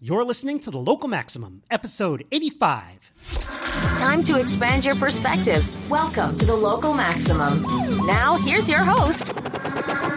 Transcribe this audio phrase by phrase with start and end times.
[0.00, 3.98] You're listening to The Local Maximum, episode 85.
[3.98, 5.90] Time to expand your perspective.
[5.90, 7.62] Welcome to The Local Maximum.
[8.06, 9.34] Now, here's your host,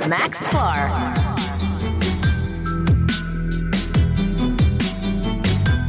[0.07, 0.88] Max Sklar.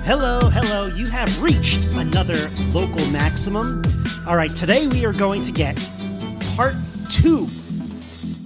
[0.06, 0.86] Hello, hello.
[0.86, 3.82] You have reached another Local Maximum.
[4.26, 5.76] All right, today we are going to get
[6.56, 6.76] part
[7.10, 7.46] two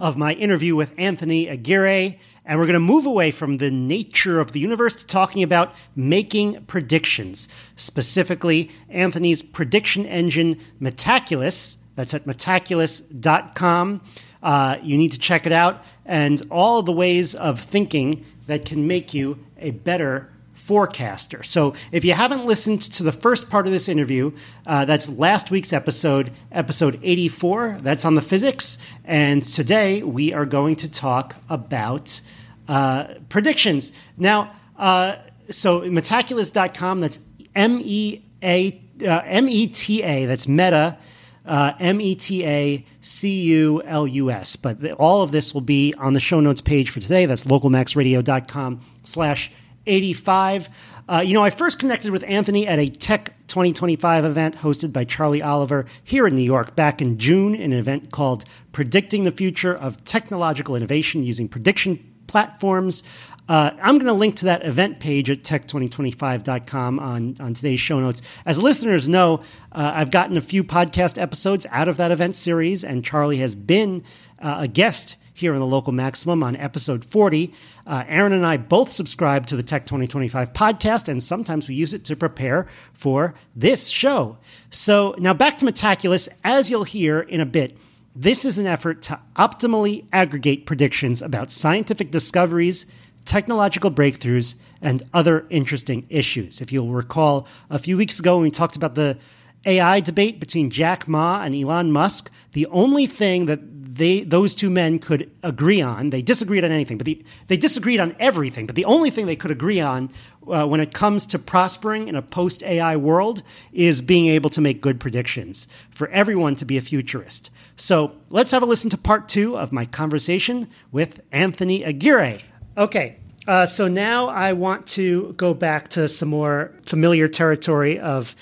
[0.00, 2.18] of my interview with Anthony Aguirre.
[2.46, 5.74] And we're going to move away from the nature of the universe to talking about
[5.96, 7.48] making predictions.
[7.74, 11.76] Specifically, Anthony's prediction engine, Metaculus.
[11.96, 14.00] That's at metaculus.com.
[14.42, 18.86] Uh, you need to check it out and all the ways of thinking that can
[18.86, 21.44] make you a better forecaster.
[21.44, 24.32] So if you haven't listened to the first part of this interview,
[24.66, 27.78] uh, that's last week's episode, episode 84.
[27.80, 28.76] That's on the physics.
[29.04, 32.20] And today we are going to talk about
[32.68, 33.92] uh, predictions.
[34.16, 35.16] Now, uh,
[35.50, 37.20] so metaculus.com, that's
[37.54, 40.98] M E A uh, M E T A, that's meta.
[41.44, 44.56] Uh, M E T A C U L U S.
[44.56, 47.24] But all of this will be on the show notes page for today.
[47.24, 49.52] That's localmaxradio.com slash
[49.86, 50.68] 85.
[51.08, 55.04] Uh, you know, I first connected with Anthony at a Tech 2025 event hosted by
[55.04, 59.30] Charlie Oliver here in New York back in June, in an event called Predicting the
[59.30, 63.02] Future of Technological Innovation Using Prediction Platforms.
[63.48, 68.00] Uh, I'm going to link to that event page at tech2025.com on, on today's show
[68.00, 68.22] notes.
[68.44, 69.38] As listeners know,
[69.72, 73.54] uh, I've gotten a few podcast episodes out of that event series, and Charlie has
[73.54, 74.02] been
[74.40, 77.52] uh, a guest here in the local maximum on episode 40.
[77.86, 81.92] Uh, Aaron and I both subscribe to the Tech 2025 podcast, and sometimes we use
[81.92, 84.38] it to prepare for this show.
[84.70, 86.28] So now back to Metaculus.
[86.42, 87.76] As you'll hear in a bit,
[88.18, 92.86] this is an effort to optimally aggregate predictions about scientific discoveries,
[93.26, 96.62] technological breakthroughs, and other interesting issues.
[96.62, 99.18] If you'll recall, a few weeks ago when we talked about the
[99.66, 103.60] AI debate between Jack Ma and Elon Musk, the only thing that
[103.96, 108.00] they those two men could agree on, they disagreed on anything, but the, they disagreed
[108.00, 108.66] on everything.
[108.66, 110.10] But the only thing they could agree on
[110.46, 114.60] uh, when it comes to prospering in a post AI world is being able to
[114.60, 117.50] make good predictions for everyone to be a futurist.
[117.76, 122.42] So let's have a listen to part two of my conversation with Anthony Aguirre.
[122.76, 123.16] Okay,
[123.46, 128.34] uh, so now I want to go back to some more familiar territory of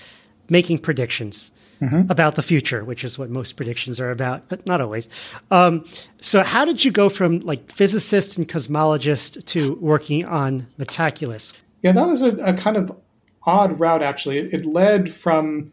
[0.49, 2.11] making predictions mm-hmm.
[2.11, 5.09] about the future, which is what most predictions are about, but not always.
[5.51, 5.85] Um,
[6.21, 11.53] so, how did you go from like physicist and cosmologist to working on Metaculus?
[11.83, 12.97] Yeah, that was a, a kind of
[13.45, 14.03] odd route.
[14.03, 15.73] Actually, it, it led from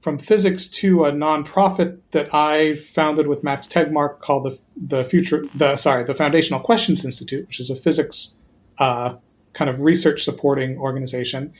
[0.00, 5.44] from physics to a nonprofit that I founded with Max Tegmark called the the future
[5.54, 8.34] the sorry the Foundational Questions Institute, which is a physics
[8.78, 9.16] uh,
[9.52, 11.52] kind of research supporting organization.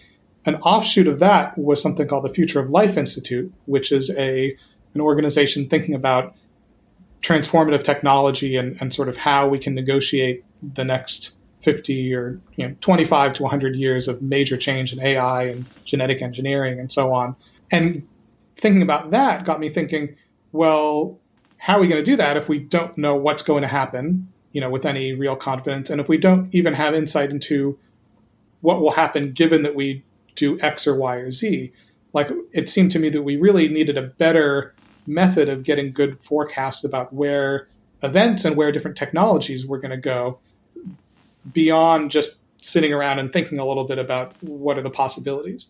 [0.45, 4.57] An offshoot of that was something called the Future of Life Institute, which is a
[4.95, 6.35] an organization thinking about
[7.23, 10.45] transformative technology and, and sort of how we can negotiate
[10.75, 15.45] the next 50 or you know 25 to 100 years of major change in AI
[15.45, 17.37] and genetic engineering and so on.
[17.71, 18.07] And
[18.55, 20.17] thinking about that got me thinking,
[20.51, 21.19] well,
[21.57, 24.29] how are we going to do that if we don't know what's going to happen,
[24.51, 27.79] you know, with any real confidence, and if we don't even have insight into
[28.61, 30.03] what will happen given that we
[30.35, 31.73] do X or Y or Z.
[32.13, 34.75] Like it seemed to me that we really needed a better
[35.07, 37.69] method of getting good forecasts about where
[38.03, 40.39] events and where different technologies were going to go
[41.53, 45.67] beyond just sitting around and thinking a little bit about what are the possibilities.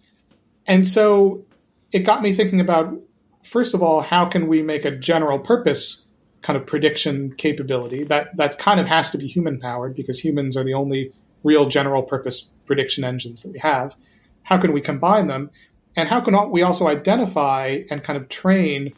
[0.67, 1.45] And so
[1.93, 2.95] it got me thinking about
[3.43, 6.03] first of all, how can we make a general purpose
[6.43, 10.57] kind of prediction capability that that kind of has to be human powered because humans
[10.57, 11.13] are the only
[11.45, 13.95] real general purpose prediction engines that we have
[14.43, 15.51] how can we combine them?
[15.97, 18.95] And how can we also identify and kind of train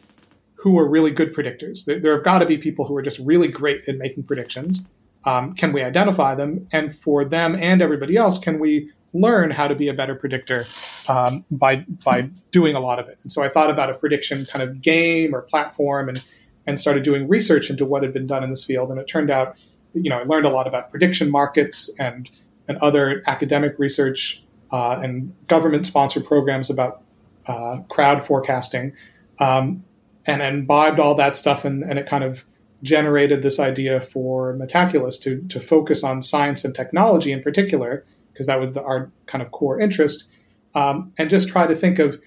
[0.55, 1.85] who are really good predictors?
[1.85, 4.87] There, have got to be people who are just really great at making predictions.
[5.25, 6.67] Um, can we identify them?
[6.71, 10.65] And for them and everybody else, can we learn how to be a better predictor
[11.07, 13.19] um, by by doing a lot of it?
[13.23, 16.23] And so I thought about a prediction kind of game or platform, and
[16.67, 18.91] and started doing research into what had been done in this field.
[18.91, 19.57] And it turned out,
[19.93, 22.29] you know, I learned a lot about prediction markets and
[22.67, 24.43] and other academic research
[24.75, 27.01] uh, and government sponsored programs about
[27.47, 28.91] uh, crowd forecasting,
[29.39, 29.81] um,
[30.25, 32.43] and imbibed all that stuff, and, and, it kind of
[32.83, 38.47] generated this idea for Metaculus to to focus on science and technology in particular, because
[38.47, 40.27] that was the, our kind of core interest,
[40.73, 42.19] um, and just try to think of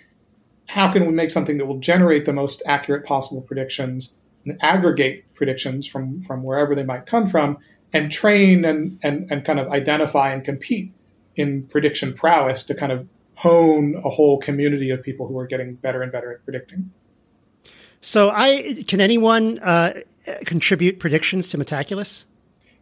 [0.68, 4.16] how can we make something that will generate the most accurate possible predictions
[4.46, 7.58] and aggregate predictions from from wherever they might come from,
[7.92, 10.94] and train and and, and kind of identify and compete
[11.38, 15.74] in prediction prowess to kind of hone a whole community of people who are getting
[15.76, 16.90] better and better at predicting.
[18.00, 19.94] So, I can anyone uh,
[20.44, 22.26] contribute predictions to Metaculus?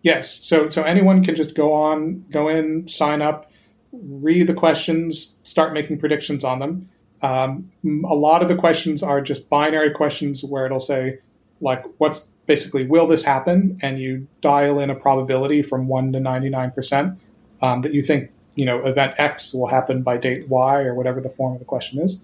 [0.03, 0.41] Yes.
[0.44, 3.50] So, so anyone can just go on, go in, sign up,
[3.93, 6.88] read the questions, start making predictions on them.
[7.23, 7.70] Um,
[8.08, 11.19] a lot of the questions are just binary questions where it'll say,
[11.61, 13.79] like, what's basically, will this happen?
[13.82, 17.17] And you dial in a probability from 1 to 99%
[17.62, 21.20] um, that you think, you know, event X will happen by date Y or whatever
[21.20, 22.20] the form of the question is.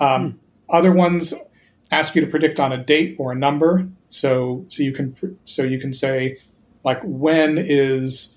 [0.00, 0.36] Um, hmm.
[0.68, 1.32] Other ones
[1.92, 3.86] ask you to predict on a date or a number.
[4.08, 6.38] So, so you can, so you can say,
[6.82, 8.34] like, when is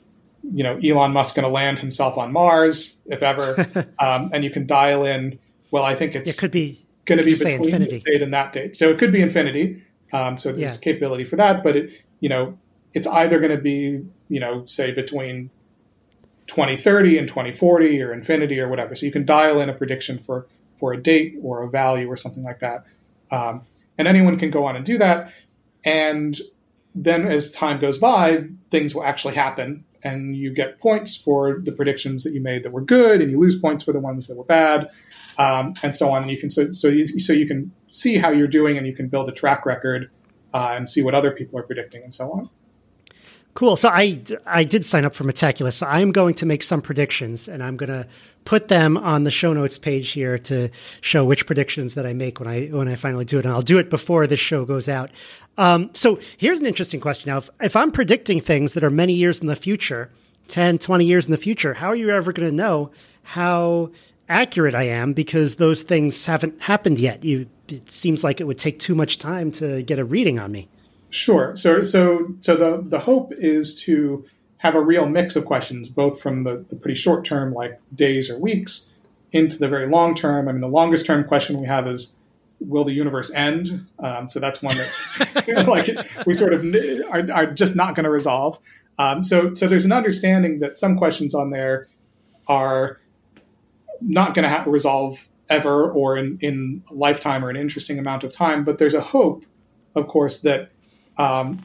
[0.54, 3.68] you know Elon Musk going to land himself on Mars, if ever,
[4.00, 5.40] um, and you can dial in.
[5.72, 7.92] Well, I think it's it could be going to be between infinity.
[7.96, 9.84] this date and that date, so it could be infinity.
[10.12, 10.78] Um, so there's yeah.
[10.78, 12.58] capability for that, but it you know
[12.94, 15.50] it's either going to be you know say between
[16.50, 18.96] 2030 and 2040 or infinity or whatever.
[18.96, 20.48] So you can dial in a prediction for
[20.80, 22.86] for a date or a value or something like that,
[23.32, 23.62] um,
[23.98, 25.32] and anyone can go on and do that.
[25.84, 26.40] And
[26.96, 31.72] then as time goes by, things will actually happen and you get points for the
[31.72, 34.38] predictions that you made that were good, and you lose points for the ones that
[34.38, 34.90] were bad,
[35.38, 36.24] um, and so on.
[36.24, 38.96] And you can so so you, so you can see how you're doing, and you
[38.96, 40.10] can build a track record
[40.54, 42.50] uh, and see what other people are predicting, and so on.
[43.54, 43.76] Cool.
[43.76, 45.74] So I I did sign up for Metaculus.
[45.74, 48.08] So I'm going to make some predictions, and I'm going to
[48.46, 50.70] put them on the show notes page here to
[51.02, 53.46] show which predictions that I make when I when I finally do it.
[53.46, 55.12] And I'll do it before this show goes out.
[55.58, 57.30] Um, so here's an interesting question.
[57.30, 60.10] Now, if, if I'm predicting things that are many years in the future,
[60.48, 62.92] 10, 20 years in the future, how are you ever going to know
[63.24, 63.92] how
[64.30, 67.26] accurate I am because those things haven't happened yet?
[67.26, 70.52] You it seems like it would take too much time to get a reading on
[70.52, 70.70] me.
[71.10, 71.56] Sure.
[71.56, 74.26] So so so the the hope is to
[74.60, 78.30] have a real mix of questions, both from the, the pretty short term, like days
[78.30, 78.90] or weeks,
[79.32, 80.48] into the very long term.
[80.48, 82.14] I mean, the longest term question we have is,
[82.60, 83.88] will the universe end?
[84.00, 85.90] Um, so that's one that like
[86.26, 86.64] we sort of
[87.10, 88.60] are, are just not going to resolve.
[88.98, 91.88] Um, so so there's an understanding that some questions on there
[92.48, 93.00] are
[94.02, 97.98] not going to have to resolve ever or in, in a lifetime or an interesting
[97.98, 98.64] amount of time.
[98.64, 99.46] But there's a hope,
[99.96, 100.72] of course, that
[101.20, 101.64] um,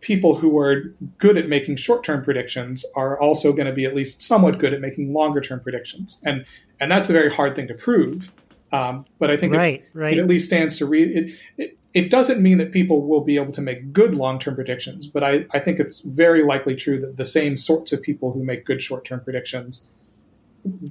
[0.00, 4.20] people who are good at making short-term predictions are also going to be at least
[4.20, 6.44] somewhat good at making longer-term predictions, and
[6.78, 8.30] and that's a very hard thing to prove.
[8.72, 10.16] Um, but I think right, it, right.
[10.16, 11.08] it, at least stands to read.
[11.10, 15.06] It, it, it, doesn't mean that people will be able to make good long-term predictions,
[15.06, 18.42] but I, I think it's very likely true that the same sorts of people who
[18.42, 19.86] make good short-term predictions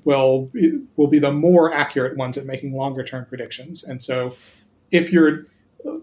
[0.03, 0.51] will
[0.95, 3.83] will be the more accurate ones at making longer-term predictions.
[3.83, 4.35] And so,
[4.91, 5.47] if you're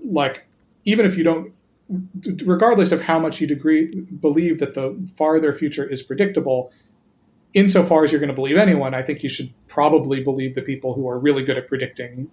[0.04, 0.46] like,
[0.84, 1.52] even if you don't
[2.44, 6.72] regardless of how much you degree, believe that the farther future is predictable,
[7.54, 10.94] insofar as you're going to believe anyone, I think you should probably believe the people
[10.94, 12.30] who are really good at predicting,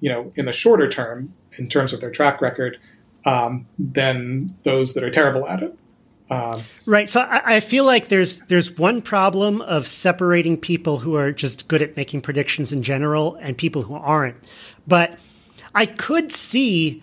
[0.00, 2.78] you know, in the shorter term in terms of their track record,
[3.24, 5.78] um, than those that are terrible at it.
[6.30, 7.08] Um, right.
[7.08, 11.68] So I, I, feel like there's there's one problem of separating people who are just
[11.68, 14.36] good at making predictions in general and people who aren't.
[14.86, 15.18] But
[15.74, 17.02] I could see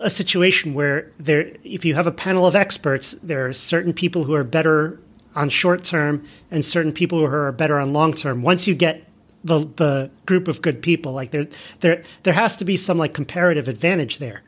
[0.00, 4.24] a situation where there, if you have a panel of experts, there are certain people
[4.24, 5.00] who are better
[5.34, 8.42] on short term and certain people who are better on long term.
[8.42, 9.04] Once you get
[9.44, 11.46] the the group of good people, like there
[11.80, 14.42] there there has to be some like comparative advantage there.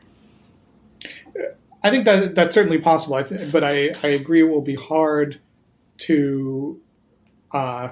[1.83, 3.15] I think that that's certainly possible.
[3.15, 5.39] I th- but I I agree it will be hard
[5.99, 6.79] to.
[7.53, 7.89] Uh,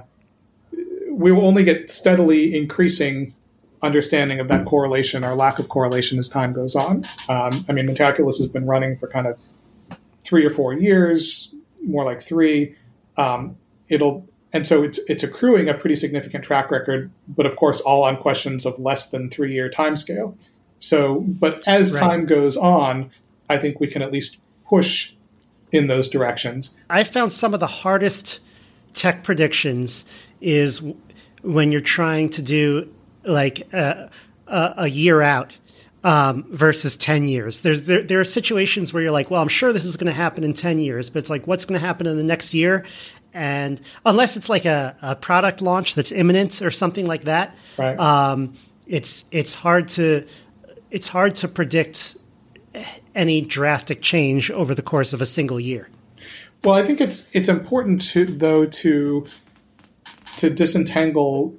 [1.12, 3.34] we will only get steadily increasing
[3.82, 7.04] understanding of that correlation or lack of correlation as time goes on.
[7.30, 9.38] Um, I mean, Metaculus has been running for kind of
[10.22, 11.54] three or four years,
[11.86, 12.76] more like three.
[13.18, 13.58] Um,
[13.88, 18.04] it'll and so it's it's accruing a pretty significant track record, but of course, all
[18.04, 20.38] on questions of less than three year time scale.
[20.80, 22.00] So, but as right.
[22.00, 23.12] time goes on,
[23.50, 25.14] I think we can at least push
[25.72, 26.76] in those directions.
[26.90, 28.40] I found some of the hardest
[28.94, 30.06] tech predictions
[30.42, 30.82] is
[31.42, 32.92] when you're trying to do
[33.24, 34.08] like uh,
[34.48, 35.58] a, a year out
[36.04, 37.62] um, versus 10 years.
[37.62, 40.14] There's there, there are situations where you're like, well, I'm sure this is going to
[40.14, 42.86] happen in 10 years, but it's like, what's going to happen in the next year?
[43.34, 48.00] And unless it's like a, a product launch that's imminent or something like that, right.
[48.00, 48.56] um,
[48.88, 50.26] it's it's hard to
[50.90, 52.18] it's hard to predict
[53.14, 55.90] any drastic change over the course of a single year.
[56.64, 59.28] Well, I think it's it's important to though to
[60.38, 61.56] to disentangle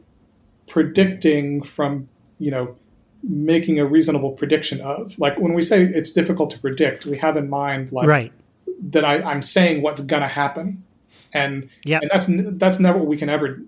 [0.70, 2.08] predicting from
[2.38, 2.74] you know
[3.22, 7.36] making a reasonable prediction of like when we say it's difficult to predict we have
[7.36, 8.32] in mind like right.
[8.80, 10.82] that I, i'm saying what's going to happen
[11.32, 12.26] and yeah, and that's
[12.58, 13.60] that's never what we can ever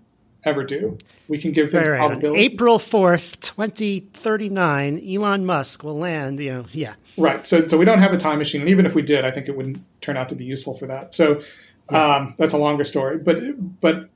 [0.45, 0.99] ever do.
[1.29, 2.09] We can give things Right, right.
[2.09, 2.43] Probability.
[2.43, 6.95] April 4th, 2039, Elon Musk will land, you know, yeah.
[7.17, 7.47] Right.
[7.47, 9.49] So, so we don't have a time machine, and even if we did, I think
[9.49, 11.15] it wouldn't turn out to be useful for that.
[11.15, 11.43] So,
[11.91, 13.19] um, that's a longer story.
[13.19, 14.09] But, but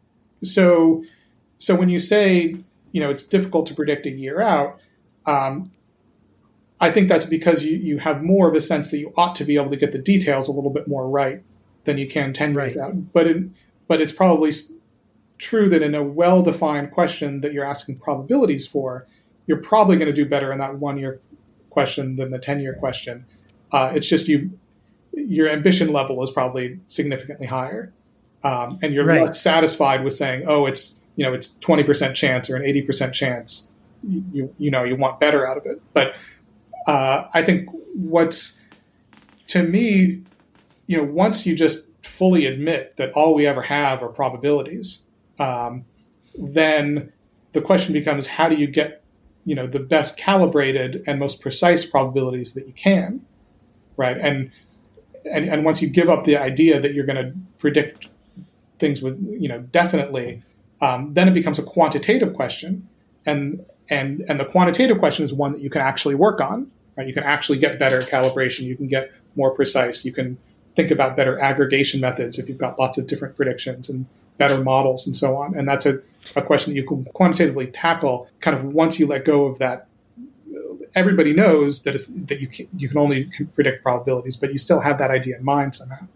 [0.43, 1.05] so,
[1.59, 2.57] so when you say,
[2.93, 4.78] you know, it's difficult to predict a year out,
[5.26, 5.71] um,
[6.81, 9.45] I think that's because you, you have more of a sense that you ought to
[9.45, 11.43] be able to get the details a little bit more right
[11.85, 12.85] than you can ten years Right.
[12.85, 13.12] out.
[13.12, 13.45] But it,
[13.88, 14.52] but it's probably
[15.38, 19.07] true that in a well-defined question that you're asking probabilities for,
[19.47, 21.21] you're probably going to do better in that one-year
[21.71, 23.25] question than the 10 year question.
[23.73, 24.50] Uh, it's just you,
[25.12, 27.93] your ambition level is probably significantly higher.
[28.45, 29.23] Um, and you're Right.
[29.26, 33.68] less satisfied with saying, oh, it's, you know, it's 20% chance or an 80% chance.
[34.32, 35.82] You, you, know, you want better out of it.
[35.92, 36.14] But
[36.87, 38.58] uh, I think what's,
[39.49, 40.23] to me,
[40.87, 45.02] you know, once you just fully admit that all we ever have are probabilities,
[45.38, 45.85] um,
[46.38, 47.12] then
[47.52, 49.02] the question becomes how do you get
[49.44, 53.25] you know the best calibrated and most precise probabilities that you can
[53.96, 54.50] right and
[55.25, 58.08] and, and once you give up the idea that you're going to predict
[58.78, 60.42] things with you know definitely
[60.80, 62.88] um, then it becomes a quantitative question
[63.25, 67.06] and and and the quantitative question is one that you can actually work on right?
[67.06, 70.38] You can actually get better calibration you can get more precise you can
[70.75, 74.06] think about better aggregation methods if you've got lots of different predictions and
[74.38, 75.99] better models and so on and that's a,
[76.35, 79.87] a question that you can quantitatively tackle kind of once you let go of that.
[80.95, 81.95] Everybody knows that
[82.26, 85.45] that you can, you can only predict probabilities but you still have that idea in
[85.45, 86.06] mind somehow.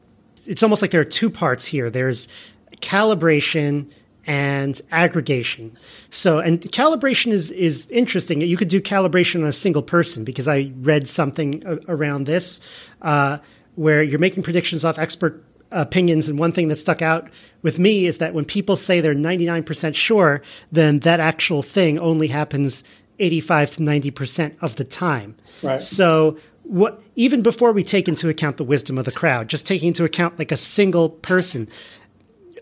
[0.46, 1.90] It's almost like there are two parts here.
[1.90, 2.28] There's
[2.76, 3.90] calibration
[4.26, 5.76] and aggregation.
[6.10, 8.40] So, and calibration is is interesting.
[8.40, 12.60] You could do calibration on a single person because I read something a- around this
[13.02, 13.38] uh,
[13.74, 16.28] where you're making predictions off expert opinions.
[16.28, 17.30] And one thing that stuck out
[17.62, 22.28] with me is that when people say they're 99% sure, then that actual thing only
[22.28, 22.84] happens
[23.18, 25.36] 85 to 90% of the time.
[25.62, 25.82] Right.
[25.82, 29.88] So, what even before we take into account the wisdom of the crowd, just taking
[29.88, 31.68] into account like a single person,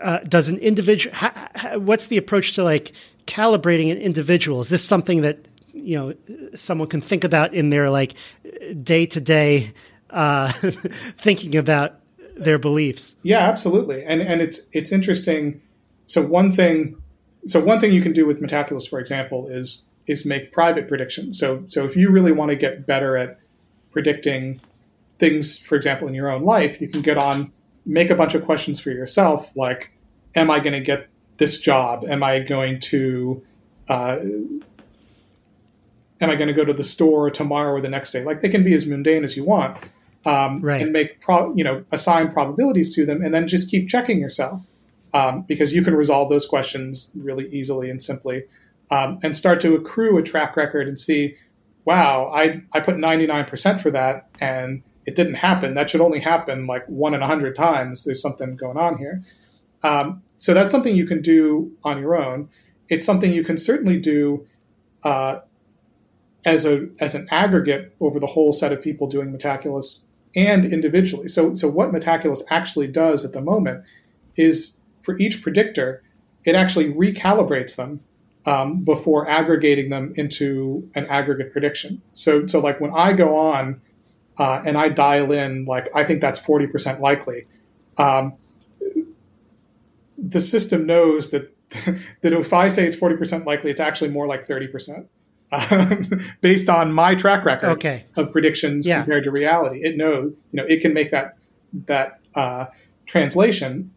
[0.00, 1.14] uh, does an individual?
[1.17, 2.93] Ha, ha, what's the approach to like
[3.26, 4.61] calibrating an individual?
[4.61, 5.38] Is this something that
[5.73, 6.14] you know
[6.55, 8.14] someone can think about in their like
[8.83, 9.73] day to day
[11.17, 12.00] thinking about
[12.37, 13.17] their beliefs?
[13.23, 14.05] Yeah, absolutely.
[14.05, 15.61] And and it's it's interesting.
[16.07, 16.97] So one thing,
[17.47, 21.38] so one thing you can do with Metaculus, for example, is is make private predictions.
[21.38, 23.38] So so if you really want to get better at
[23.90, 24.61] predicting
[25.19, 27.52] things, for example, in your own life, you can get on,
[27.88, 29.90] make a bunch of questions for yourself, like,
[30.37, 32.04] am I going to get this job?
[32.09, 33.42] Am I going to
[33.88, 34.18] uh,
[36.21, 38.23] am I going to go to the store tomorrow or the next day?
[38.25, 39.76] Like they can be as mundane as you want,
[40.26, 40.83] um, Right.
[40.83, 44.66] and make pro- you know assign probabilities to them, and then just keep checking yourself
[45.14, 48.45] um, because you can resolve those questions really easily and simply,
[48.90, 51.37] um, and start to accrue a track record and see,
[51.85, 55.73] wow, I I put ninety nine percent for that and it didn't happen.
[55.73, 58.05] That should only happen like one in a hundred times.
[58.05, 59.23] There's something going on here.
[59.83, 62.50] Um, so that's something you can do on your own.
[62.91, 64.47] It's something you can certainly do
[65.05, 65.38] uh,
[66.45, 70.05] as a as an aggregate over the whole set of people doing Metaculus
[70.37, 71.27] and individually.
[71.27, 73.85] So so what Metaculus actually does at the moment
[74.37, 76.03] is for each predictor,
[76.45, 78.00] it actually recalibrates them
[78.45, 82.03] um, before aggregating them into an aggregate prediction.
[82.12, 83.81] So so like when I go on
[84.38, 87.47] uh, and I dial in like I think that's forty percent likely.
[87.97, 88.35] Um,
[90.16, 91.54] the system knows that
[92.23, 95.09] that if I say it's forty percent likely, it's actually more like thirty percent,
[96.40, 98.04] based on my track record Okay.
[98.16, 99.00] of predictions Yeah.
[99.02, 99.80] compared to reality.
[99.85, 101.37] It knows, you know, it can make that
[101.87, 102.66] that uh,
[103.07, 103.92] translation.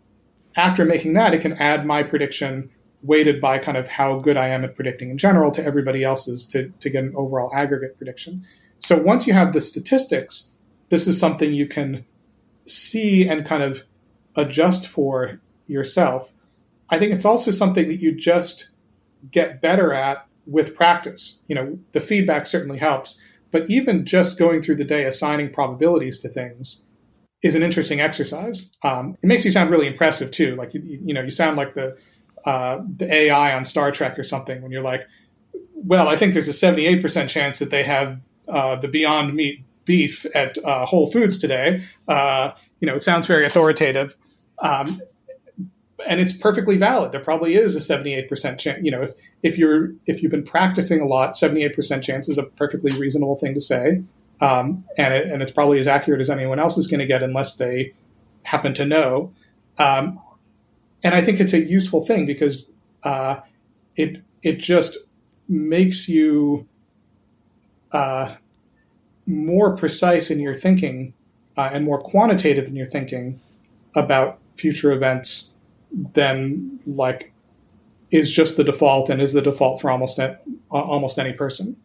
[0.57, 2.69] After making that, it can add my prediction
[3.03, 6.43] weighted by kind of how good I am at predicting in general to everybody else's
[6.45, 8.43] to to get an overall aggregate prediction.
[8.81, 10.51] So once you have the statistics,
[10.89, 12.03] this is something you can
[12.65, 13.83] see and kind of
[14.35, 16.33] adjust for yourself.
[16.89, 18.71] I think it's also something that you just
[19.29, 21.41] get better at with practice.
[21.47, 23.19] You know, the feedback certainly helps,
[23.51, 26.81] but even just going through the day assigning probabilities to things
[27.43, 28.71] is an interesting exercise.
[28.83, 30.55] Um, it makes you sound really impressive too.
[30.55, 31.97] Like you, you know, you sound like the
[32.45, 35.07] uh, the AI on Star Trek or something when you're like,
[35.75, 38.19] well, I think there's a 78% chance that they have
[38.51, 41.83] uh, the Beyond Meat beef at uh, Whole Foods today.
[42.07, 44.15] Uh, you know, it sounds very authoritative.
[44.59, 45.01] Um,
[46.07, 47.11] and it's perfectly valid.
[47.11, 48.83] There probably is a 78% chance.
[48.83, 52.43] You know, if, if you're if you've been practicing a lot, 78% chance is a
[52.43, 54.03] perfectly reasonable thing to say.
[54.39, 57.21] Um, and, it, and it's probably as accurate as anyone else is going to get
[57.21, 57.93] unless they
[58.43, 59.31] happen to know.
[59.77, 60.19] Um,
[61.03, 62.67] and I think it's a useful thing because
[63.03, 63.41] uh,
[63.95, 64.97] it it just
[65.47, 66.67] makes you
[67.91, 68.35] uh,
[69.25, 71.13] more precise in your thinking
[71.57, 73.39] uh, and more quantitative in your thinking
[73.95, 75.51] about future events
[76.13, 77.31] than like
[78.11, 80.19] is just the default and is the default for almost
[80.69, 81.75] almost any person.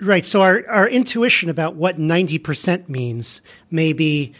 [0.00, 0.26] Right.
[0.26, 4.32] So our, our intuition about what 90% means maybe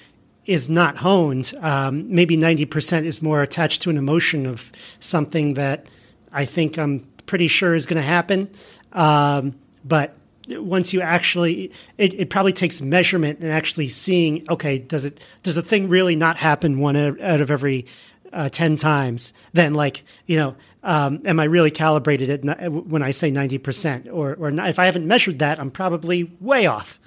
[0.45, 1.55] is not honed.
[1.61, 5.87] Um, maybe 90% is more attached to an emotion of something that
[6.33, 8.51] I think I'm pretty sure is going to happen.
[8.93, 10.17] Um, but
[10.49, 15.55] once you actually, it, it probably takes measurement and actually seeing, okay, does it, does
[15.55, 17.87] the thing really not happen one out of every
[18.33, 19.33] uh, 10 times?
[19.53, 24.35] Then like, you know, um, am I really calibrated at when I say 90% or,
[24.35, 26.99] or not, if I haven't measured that, I'm probably way off.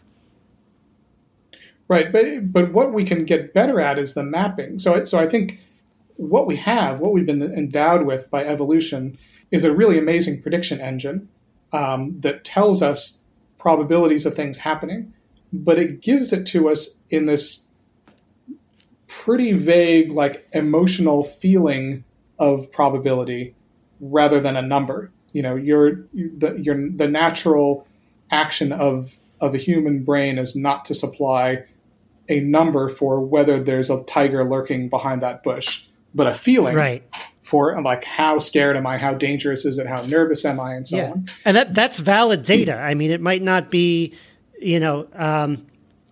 [1.88, 2.12] Right.
[2.12, 4.80] But, but what we can get better at is the mapping.
[4.80, 5.60] So, so I think
[6.16, 9.18] what we have, what we've been endowed with by evolution
[9.52, 11.30] is a really amazing prediction engine
[11.72, 13.20] um, that tells us
[13.66, 15.12] probabilities of things happening,
[15.52, 17.66] but it gives it to us in this
[19.08, 22.04] pretty vague, like emotional feeling
[22.38, 23.56] of probability
[24.00, 25.10] rather than a number.
[25.34, 27.88] You know, your the your the natural
[28.30, 31.64] action of of a human brain is not to supply
[32.30, 37.04] a number for whether there's a tiger lurking behind that bush, but a feeling right
[37.46, 40.88] for like how scared am I, how dangerous is it, how nervous am I, and
[40.88, 41.12] so yeah.
[41.12, 41.28] on.
[41.46, 42.76] And that that's valid data.
[42.76, 44.16] I mean, it might not be,
[44.60, 45.68] you know, um,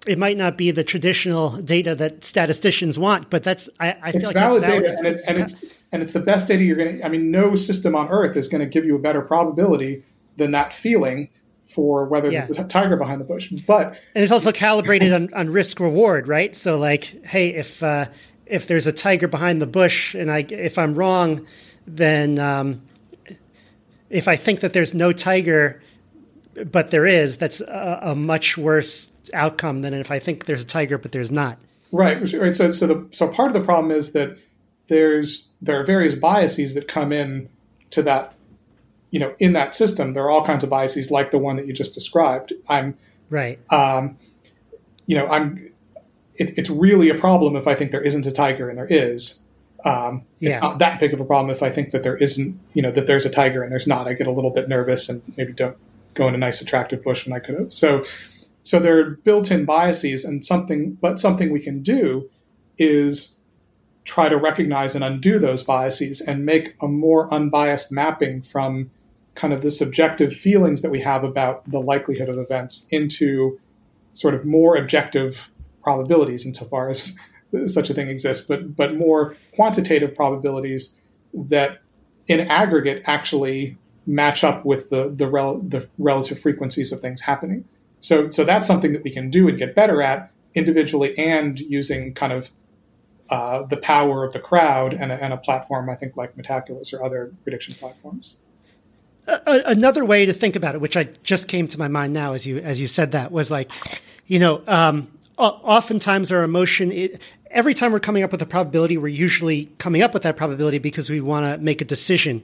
[0.06, 4.25] it might not be the traditional data that statisticians want, but that's I, I feel
[4.25, 6.75] like valid that's valid data, and it's, and it's and it's the best data you're
[6.75, 7.04] going to.
[7.04, 10.04] I mean, no system on Earth is going to give you a better probability
[10.38, 11.30] than that feeling
[11.66, 12.46] for whether yeah.
[12.46, 13.52] there's a tiger behind the bush.
[13.66, 16.56] But and it's also calibrated on, on risk reward, right?
[16.56, 18.06] So like, hey, if uh,
[18.45, 21.45] if there's a tiger behind the bush, and I if I'm wrong,
[21.88, 22.81] then um,
[24.09, 25.81] if I think that there's no tiger,
[26.71, 30.67] but there is, that's a, a, much worse outcome than if I think there's a
[30.67, 31.58] tiger but there's not.
[31.91, 32.19] Right.
[32.34, 32.56] Right.
[32.56, 34.38] So so the so part of the problem is that
[34.88, 37.49] there's there are various biases that come in
[37.91, 38.34] to that
[39.12, 41.67] you know in that system there are all kinds of biases like the one that
[41.67, 42.97] you just described i'm
[43.29, 44.17] right um,
[45.06, 45.71] you know i'm
[46.36, 49.39] it, it's really a problem if I think there isn't a tiger and there is.
[49.86, 50.62] Um, it's yeah.
[50.62, 53.06] not that big of a problem if I think that there isn't, you know, that
[53.06, 54.08] there's a tiger and there's not.
[54.08, 55.78] I get a little bit nervous and maybe don't
[56.13, 57.74] go in a nice attractive bush when I could have.
[57.74, 58.06] So,
[58.63, 62.30] so there are built-in biases and something, but something we can do
[62.78, 63.36] is
[64.06, 68.89] try to recognize and undo those biases and make a more unbiased mapping from
[69.36, 73.60] kind of the subjective feelings that we have about the likelihood of events into
[74.13, 75.50] sort of more objective
[75.84, 77.15] probabilities insofar as
[77.67, 80.96] such a thing exists, but but more quantitative probabilities
[81.34, 81.82] that
[82.28, 87.65] in aggregate actually match up with the the, rel- the relative frequencies of things happening.
[88.00, 92.13] So so that's something that we can do and get better at individually and using
[92.13, 92.52] kind of
[93.30, 96.93] uh, the power of the crowd and a, and a platform I think like Metaculus
[96.93, 98.38] or other prediction platforms.
[99.26, 102.46] another way to think about it, which I just came to my mind now as
[102.46, 103.72] you as you said that, was like,
[104.28, 105.08] you know, um,
[105.45, 110.01] oftentimes our emotion it, every time we're coming up with a probability we're usually coming
[110.01, 112.43] up with that probability because we want to make a decision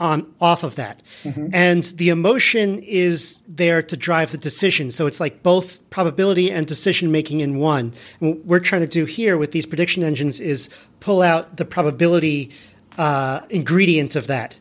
[0.00, 1.02] on off of that.
[1.22, 1.48] Mm-hmm.
[1.52, 4.90] and the emotion is there to drive the decision.
[4.90, 7.94] So it's like both probability and decision making in one.
[8.20, 10.68] And what we're trying to do here with these prediction engines is
[11.00, 12.50] pull out the probability
[12.98, 14.56] uh, ingredient of that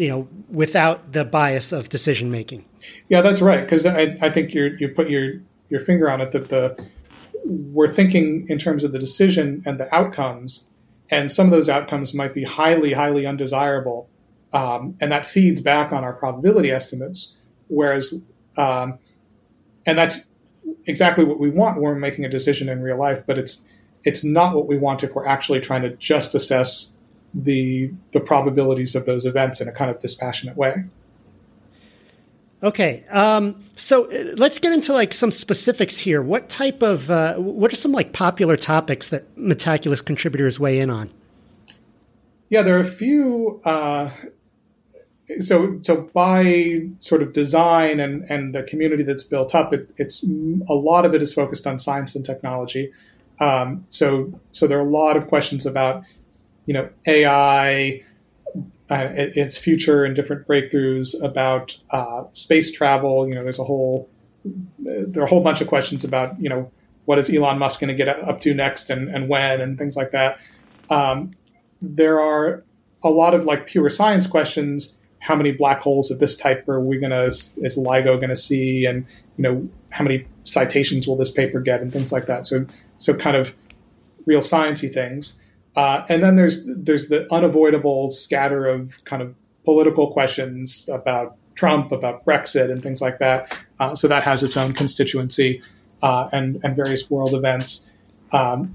[0.00, 2.64] you know without the bias of decision making.
[3.08, 5.34] Yeah that's right because I, I think you you put your
[5.70, 6.76] your finger on it that the
[7.44, 10.68] we're thinking in terms of the decision and the outcomes,
[11.10, 14.08] and some of those outcomes might be highly, highly undesirable,
[14.52, 17.34] um, and that feeds back on our probability estimates.
[17.68, 18.12] Whereas,
[18.56, 18.98] um,
[19.86, 20.20] and that's
[20.86, 23.64] exactly what we want when we're making a decision in real life, but it's
[24.02, 26.92] it's not what we want if we're actually trying to just assess
[27.32, 30.84] the the probabilities of those events in a kind of dispassionate way.
[32.62, 36.20] Okay, um, so uh, let's get into like some specifics here.
[36.20, 40.90] What type of uh, what are some like popular topics that Metaculus contributors weigh in
[40.90, 41.10] on?
[42.50, 43.62] Yeah, there are a few.
[43.64, 44.10] Uh,
[45.40, 50.22] so, so by sort of design and and the community that's built up, it, it's
[50.22, 52.92] a lot of it is focused on science and technology.
[53.40, 56.04] Um, so, so there are a lot of questions about,
[56.66, 58.02] you know, AI,
[58.90, 63.28] uh, its future and different breakthroughs about uh, space travel.
[63.28, 64.10] You know, there's a whole
[64.44, 66.70] there are a whole bunch of questions about you know
[67.04, 69.96] what is Elon Musk going to get up to next and, and when and things
[69.96, 70.38] like that.
[70.90, 71.32] Um,
[71.82, 72.64] there are
[73.02, 74.96] a lot of like pure science questions.
[75.20, 79.06] How many black holes of this type are we gonna is LIGO gonna see, and
[79.36, 82.46] you know how many citations will this paper get, and things like that.
[82.46, 82.66] So
[82.98, 83.52] so kind of
[84.26, 85.38] real sciencey things.
[85.80, 91.90] Uh, and then there's there's the unavoidable scatter of kind of political questions about Trump,
[91.90, 93.56] about Brexit, and things like that.
[93.78, 95.62] Uh, so that has its own constituency
[96.02, 97.88] uh, and and various world events.
[98.30, 98.74] Um,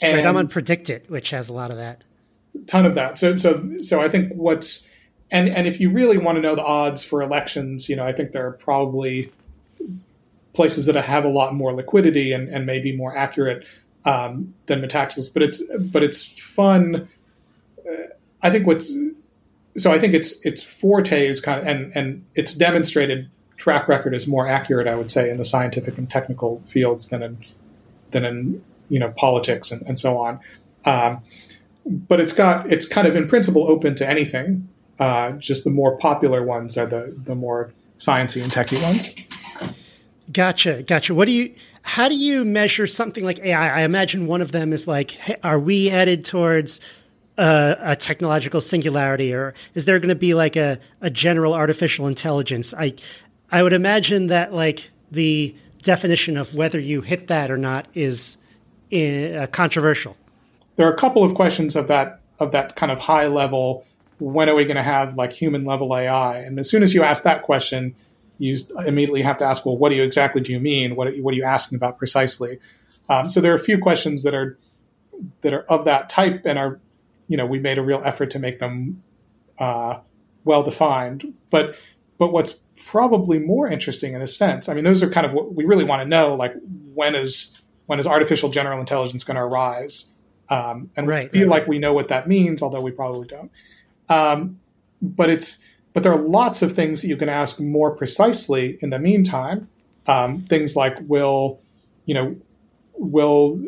[0.00, 2.04] and right, I'm on PredictIt, which has a lot of that.
[2.68, 3.18] Ton of that.
[3.18, 4.86] So so so I think what's
[5.32, 8.12] and and if you really want to know the odds for elections, you know, I
[8.12, 9.32] think there are probably
[10.52, 13.66] places that have a lot more liquidity and, and may be more accurate
[14.04, 15.32] um, than Metaculus.
[15.32, 17.08] But it's but it's fun.
[17.86, 17.92] Uh,
[18.42, 18.92] I think what's
[19.76, 24.14] so I think it's it's forte is kind of and and it's demonstrated track record
[24.14, 27.38] is more accurate, I would say, in the scientific and technical fields than in
[28.10, 30.40] than in you know politics and, and so on.
[30.84, 31.22] Um,
[31.86, 34.68] but it's got it's kind of in principle open to anything.
[34.98, 39.10] Uh, just the more popular ones are the the more sciencey and techy ones.
[40.32, 41.14] Gotcha, gotcha.
[41.14, 41.54] What do you?
[41.84, 43.80] How do you measure something like AI?
[43.80, 46.80] I imagine one of them is like, hey, are we headed towards
[47.36, 52.06] a, a, technological singularity, or is there going to be like a, a general artificial
[52.06, 52.72] intelligence?
[52.72, 52.94] I
[53.52, 58.38] I would imagine that like the definition of whether you hit that or not is
[58.90, 60.16] uh, controversial.
[60.76, 63.84] There are a couple of questions of that of that kind of high level.
[64.20, 66.38] When are we going to have like human level AI?
[66.38, 67.94] And as soon as you ask that question,
[68.38, 70.96] you immediately have to ask, well, what do you exactly do you mean?
[70.96, 72.58] What, what are you asking about precisely?
[73.08, 74.58] Um, so there are a few questions that are
[75.42, 76.80] that are of that type and are,
[77.28, 79.02] you know, we made a real effort to make them
[79.58, 79.98] uh,
[80.44, 81.34] well defined.
[81.50, 81.76] But
[82.18, 85.54] but what's probably more interesting in a sense, I mean, those are kind of what
[85.54, 86.54] we really want to know, like
[86.94, 90.06] when is when is artificial general intelligence going to arise?
[90.48, 93.26] Um, and right, we feel right, like we know what that means, although we probably
[93.26, 93.50] don't.
[94.08, 94.60] Um,
[95.00, 95.58] but it's
[95.94, 99.68] but there are lots of things that you can ask more precisely in the meantime.
[100.06, 101.60] Um, things like will
[102.04, 102.36] you know
[102.94, 103.58] will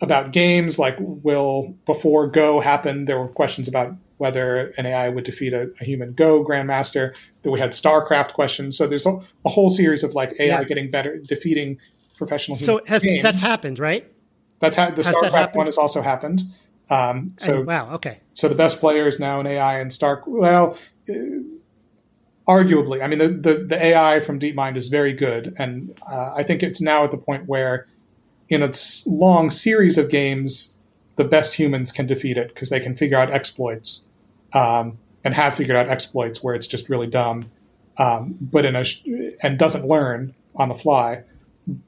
[0.00, 5.24] about games like will before Go happen, there were questions about whether an AI would
[5.24, 7.14] defeat a, a human Go grandmaster.
[7.42, 8.76] That we had StarCraft questions.
[8.76, 10.64] So there's a, a whole series of like AI yeah.
[10.64, 11.78] getting better, defeating
[12.16, 12.56] professional.
[12.56, 14.10] So has, that's happened, right?
[14.58, 16.42] That's ha- the has StarCraft one has also happened.
[16.90, 18.20] Um, so and, wow, okay.
[18.32, 20.24] So the best player is now an AI in Stark.
[20.26, 20.76] Well,
[21.08, 21.12] uh,
[22.48, 26.42] arguably, I mean the, the, the AI from DeepMind is very good, and uh, I
[26.42, 27.86] think it's now at the point where,
[28.48, 30.74] in its long series of games,
[31.16, 34.06] the best humans can defeat it because they can figure out exploits,
[34.52, 37.50] um, and have figured out exploits where it's just really dumb,
[37.98, 39.02] um, but in a sh-
[39.42, 41.22] and doesn't learn on the fly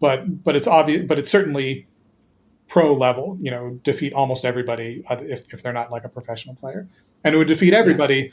[0.01, 1.87] but but it's obvious, but it's certainly
[2.73, 3.37] pro level.
[3.39, 6.89] You know, defeat almost everybody uh, if, if they're not like a professional player,
[7.23, 8.17] and it would defeat everybody.
[8.17, 8.29] Yeah.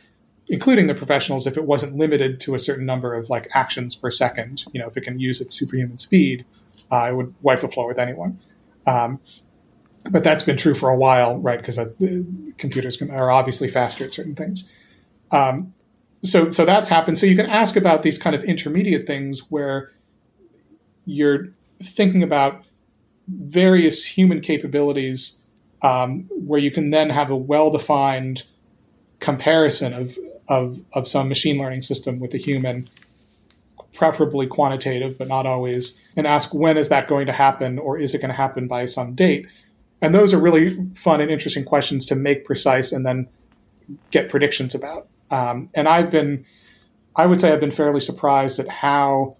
[0.51, 4.09] Including the professionals, if it wasn't limited to a certain number of like actions per
[4.09, 6.43] second, you know, if it can use its superhuman speed,
[6.91, 8.39] uh, it would wipe the floor with anyone.
[8.87, 9.19] Um,
[10.09, 11.59] but that's been true for a while, right?
[11.59, 11.89] Because uh,
[12.57, 14.67] computers can, are obviously faster at certain things.
[15.29, 15.75] Um,
[16.23, 17.19] so, so that's happened.
[17.19, 19.91] So you can ask about these kind of intermediate things where
[21.05, 21.49] you're
[21.83, 22.63] thinking about
[23.29, 25.39] various human capabilities
[25.81, 28.43] um, where you can then have a well-defined
[29.19, 32.87] comparison of, of, of some machine learning system with a human,
[33.93, 38.13] preferably quantitative, but not always, and ask when is that going to happen or is
[38.13, 39.47] it going to happen by some date?
[40.01, 43.27] And those are really fun and interesting questions to make precise and then
[44.11, 45.07] get predictions about.
[45.31, 46.45] Um, and I've been,
[47.15, 49.35] I would say, I've been fairly surprised at how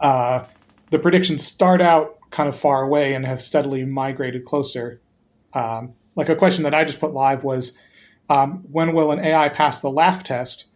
[0.00, 0.44] uh,
[0.90, 5.00] the predictions start out kind of far away and have steadily migrated closer.
[5.52, 7.72] Um, like a question that I just put live was,
[8.28, 10.66] um, when will an AI pass the laugh test?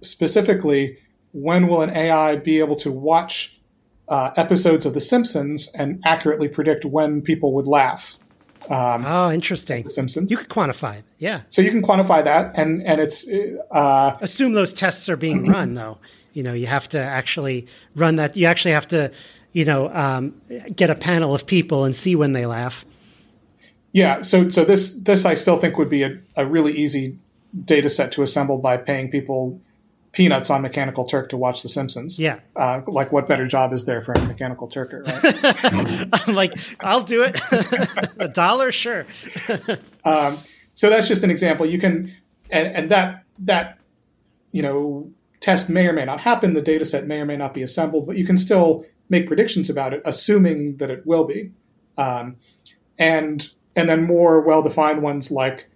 [0.00, 0.98] Specifically,
[1.32, 3.60] when will an AI be able to watch
[4.08, 8.18] uh, episodes of The Simpsons and accurately predict when people would laugh?
[8.68, 9.84] Um, oh, interesting.
[9.84, 10.30] The Simpsons.
[10.30, 11.42] You could quantify it, yeah.
[11.48, 13.28] So you can quantify that, and and it's
[13.70, 15.98] uh, assume those tests are being run though.
[16.32, 18.36] You know, you have to actually run that.
[18.36, 19.10] You actually have to,
[19.52, 20.34] you know, um,
[20.74, 22.84] get a panel of people and see when they laugh.
[23.92, 24.22] Yeah.
[24.22, 27.18] So, so this this I still think would be a, a really easy
[27.64, 29.60] data set to assemble by paying people
[30.12, 32.18] peanuts on Mechanical Turk to watch The Simpsons.
[32.18, 32.40] Yeah.
[32.54, 36.08] Uh, like, what better job is there for a Mechanical Turker, right?
[36.28, 37.40] I'm like, I'll do it.
[38.18, 39.06] a dollar, sure.
[40.04, 40.38] um,
[40.74, 41.66] so that's just an example.
[41.66, 42.12] You can,
[42.50, 43.78] and, and that that
[44.52, 45.10] you know
[45.40, 48.06] test may or may not happen, the data set may or may not be assembled,
[48.06, 51.52] but you can still make predictions about it, assuming that it will be.
[51.96, 52.36] Um,
[52.98, 55.68] and and then more well-defined ones like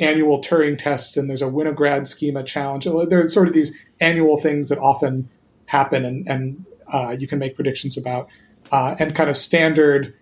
[0.00, 2.86] annual Turing tests, and there's a Winograd schema challenge.
[3.08, 5.28] There's sort of these annual things that often
[5.66, 8.28] happen, and, and uh, you can make predictions about,
[8.70, 10.14] uh, and kind of standard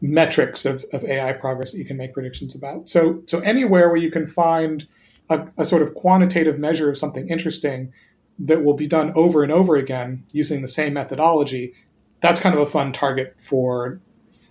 [0.00, 2.88] metrics of, of AI progress that you can make predictions about.
[2.88, 4.86] So, so anywhere where you can find
[5.30, 7.92] a, a sort of quantitative measure of something interesting
[8.38, 11.74] that will be done over and over again using the same methodology,
[12.20, 14.00] that's kind of a fun target for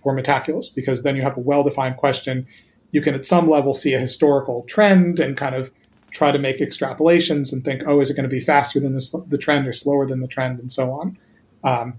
[0.02, 2.46] for Metaculus because then you have a well-defined question.
[2.92, 5.70] You can at some level see a historical trend and kind of
[6.10, 9.24] try to make extrapolations and think, oh, is it going to be faster than the,
[9.28, 11.18] the trend or slower than the trend, and so on.
[11.64, 11.94] Um,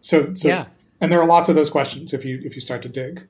[0.00, 0.66] so, so yeah.
[1.00, 3.26] and there are lots of those questions if you if you start to dig.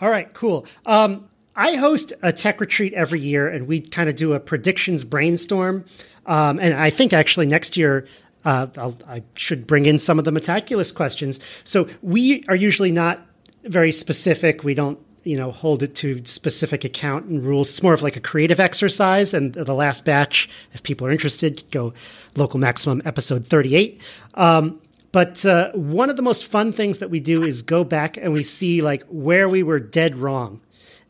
[0.00, 0.66] All right, cool.
[0.84, 5.04] Um, I host a tech retreat every year, and we kind of do a predictions
[5.04, 5.84] brainstorm.
[6.26, 8.06] Um, and I think actually next year
[8.44, 8.66] uh,
[9.08, 11.40] i should bring in some of the Metaculus questions.
[11.64, 13.26] So we are usually not
[13.64, 14.62] very specific.
[14.62, 17.70] We don't, you know, hold it to specific account and rules.
[17.70, 19.32] It's more of like a creative exercise.
[19.32, 21.94] And the last batch, if people are interested, go
[22.36, 24.00] local maximum episode 38.
[24.34, 24.80] Um,
[25.12, 28.32] but uh, one of the most fun things that we do is go back and
[28.32, 30.60] we see like where we were dead wrong.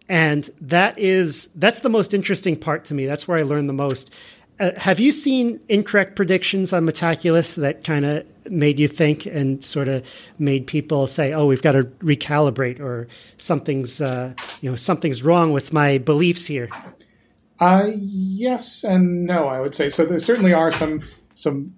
[0.09, 3.07] And that is that's the most interesting part to me.
[3.07, 4.11] That's where I learned the most
[4.61, 9.65] uh, have you seen incorrect predictions on Metaculus that kind of made you think and
[9.65, 14.77] sort of made people say, "Oh, we've got to recalibrate," or something's uh, you know
[14.77, 16.69] something's wrong with my beliefs here?
[17.59, 19.91] Uh, yes and no, I would say.
[19.91, 21.03] So there certainly are some
[21.35, 21.75] some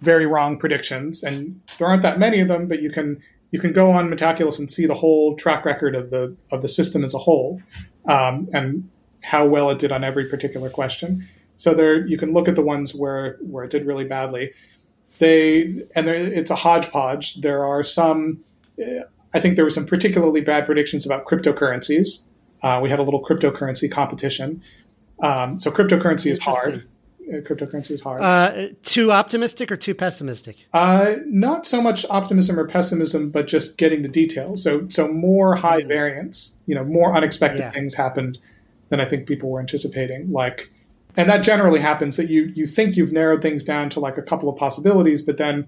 [0.00, 2.68] very wrong predictions, and there aren't that many of them.
[2.68, 6.10] But you can you can go on Metaculus and see the whole track record of
[6.10, 7.60] the of the system as a whole,
[8.06, 8.88] um, and
[9.22, 11.26] how well it did on every particular question.
[11.56, 14.52] So there, you can look at the ones where where it did really badly.
[15.18, 17.36] They and there, it's a hodgepodge.
[17.36, 18.44] There are some.
[19.32, 22.20] I think there were some particularly bad predictions about cryptocurrencies.
[22.62, 24.62] Uh, we had a little cryptocurrency competition.
[25.22, 26.86] Um, so cryptocurrency is hard.
[27.28, 28.22] Uh, cryptocurrency is hard.
[28.22, 30.56] Uh, too optimistic or too pessimistic?
[30.72, 34.62] Uh, not so much optimism or pessimism, but just getting the details.
[34.62, 35.88] So, so more high mm.
[35.88, 36.56] variance.
[36.66, 37.70] You know, more unexpected yeah.
[37.70, 38.38] things happened
[38.90, 40.30] than I think people were anticipating.
[40.30, 40.70] Like
[41.16, 44.22] and that generally happens that you you think you've narrowed things down to like a
[44.22, 45.66] couple of possibilities, but then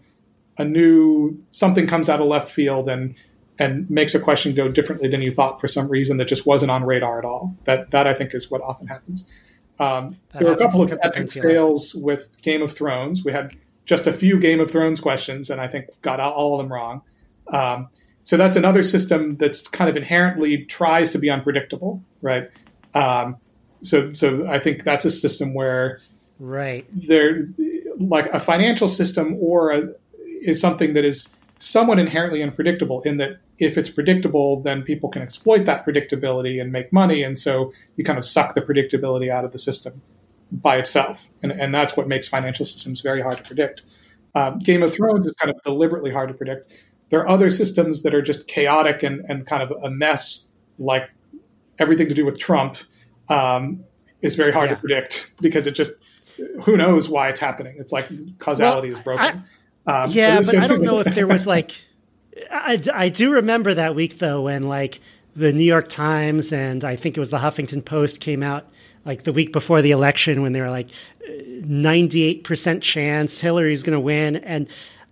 [0.59, 3.15] a new something comes out of left field and
[3.59, 6.71] and makes a question go differently than you thought for some reason that just wasn't
[6.71, 7.57] on radar at all.
[7.65, 9.27] That that I think is what often happens.
[9.81, 13.25] Um, there were a couple of epic fails with Game of Thrones.
[13.25, 16.59] We had just a few Game of Thrones questions, and I think got all of
[16.59, 17.03] them wrong.
[17.53, 17.89] Um,
[18.23, 22.51] so that's another system that's kind of inherently tries to be unpredictable, right?
[22.95, 23.37] Um,
[23.81, 26.01] so so I think that's a system where
[26.39, 27.49] right there
[27.99, 29.89] like a financial system or a,
[30.43, 35.23] is something that is somewhat inherently unpredictable in that if it's predictable then people can
[35.23, 39.45] exploit that predictability and make money and so you kind of suck the predictability out
[39.45, 40.01] of the system
[40.53, 43.83] by itself and, and that's what makes financial systems very hard to predict
[44.35, 46.73] um, game of thrones is kind of deliberately hard to predict
[47.11, 50.47] there are other systems that are just chaotic and, and kind of a mess
[50.79, 51.11] like
[51.79, 52.77] everything to do with trump
[53.29, 53.85] um,
[54.23, 54.75] is very hard yeah.
[54.77, 55.93] to predict because it just
[56.63, 57.77] who knows why it's happening.
[57.79, 59.45] It's like causality well, is broken.
[59.89, 61.73] Um, yeah, but I don't know if there was like.
[62.53, 65.01] I, I do remember that week though when like
[65.35, 68.69] the New York Times and I think it was the Huffington Post came out
[69.05, 70.89] like the week before the election when they were like
[71.29, 74.69] 98% chance Hillary's going to win and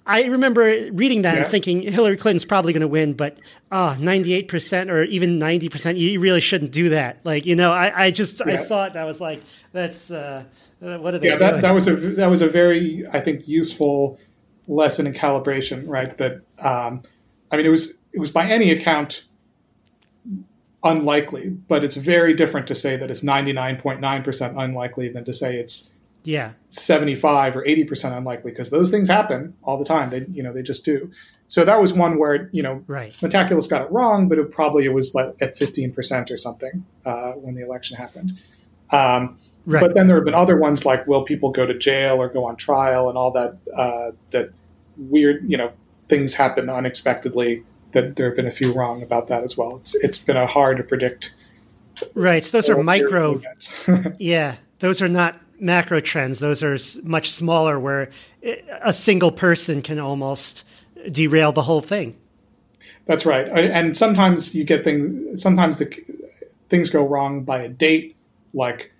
[0.06, 0.62] I remember
[0.92, 1.42] reading that yeah.
[1.42, 3.38] and thinking Hillary Clinton's probably going to win, but
[3.72, 7.18] oh, 98% or even 90%, you really shouldn't do that.
[7.24, 8.52] Like, you know, I, I just, yeah.
[8.52, 10.44] I saw it and I was like, that's, uh,
[10.80, 11.54] uh what are they yeah, doing?
[11.54, 14.20] That, that was a, that was a very, I think, useful
[14.68, 16.16] lesson in calibration, right?
[16.18, 17.02] That, um,
[17.50, 19.24] I mean, it was, it was by any account
[20.82, 25.90] unlikely, but it's very different to say that it's 99.9% unlikely than to say it's
[26.26, 30.52] yeah 75 or 80% unlikely because those things happen all the time they you know
[30.52, 31.08] they just do
[31.46, 33.12] so that was one where you know right.
[33.20, 37.30] metaculus got it wrong but it probably it was like at 15% or something uh,
[37.34, 38.32] when the election happened
[38.90, 39.80] um, right.
[39.80, 42.44] but then there have been other ones like will people go to jail or go
[42.46, 44.50] on trial and all that uh, that
[44.96, 45.70] weird you know
[46.08, 49.94] things happen unexpectedly that there have been a few wrong about that as well it's
[49.96, 51.34] it's been a hard to predict
[52.14, 53.40] right so those are micro
[54.18, 56.38] yeah those are not macro trends.
[56.38, 58.10] Those are much smaller, where
[58.82, 60.64] a single person can almost
[61.10, 62.16] derail the whole thing.
[63.06, 65.40] That's right, and sometimes you get things.
[65.40, 65.86] Sometimes the,
[66.68, 68.16] things go wrong by a date,
[68.52, 68.92] like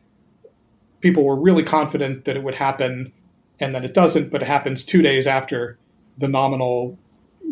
[1.01, 3.13] people were really confident that it would happen,
[3.61, 5.79] and then it doesn't, but it happens two days after
[6.19, 6.99] the nominal,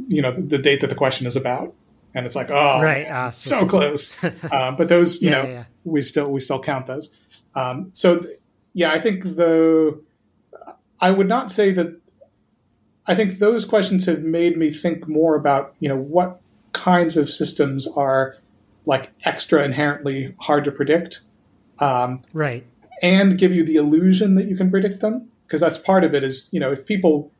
[0.09, 1.74] you know, the date that the question is about.
[2.14, 4.12] and it's like, oh, right, uh, so, so close.
[4.52, 5.64] uh, but those, you yeah, know, yeah.
[5.85, 7.11] we still we still count those.
[7.54, 8.20] Um, so,
[8.72, 10.00] yeah, I think the
[11.00, 12.00] I would not say that.
[13.07, 16.40] I think those questions have made me think more about you know what
[16.72, 18.37] kinds of systems are
[18.87, 21.20] like extra inherently hard to predict,
[21.80, 22.64] um, right,
[23.02, 26.24] and give you the illusion that you can predict them because that's part of it.
[26.24, 27.30] Is you know if people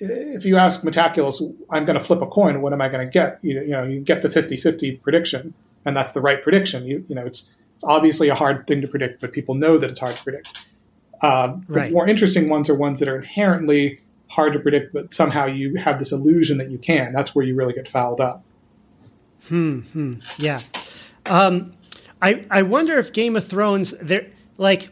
[0.00, 3.10] if you ask Metaculus, I'm going to flip a coin, what am I going to
[3.10, 3.38] get?
[3.42, 5.52] You, you know, you get the 50-50 prediction,
[5.84, 6.86] and that's the right prediction.
[6.86, 9.90] You, you know, it's, it's obviously a hard thing to predict, but people know that
[9.90, 10.66] it's hard to predict.
[11.20, 15.44] Uh, the more interesting ones are ones that are inherently hard to predict, but somehow
[15.44, 17.12] you have this illusion that you can.
[17.12, 18.42] That's where you really get fouled up.
[19.48, 20.14] Hmm.
[20.38, 20.60] yeah.
[21.26, 21.74] Um,
[22.22, 24.26] I I wonder if Game of Thrones there
[24.60, 24.90] like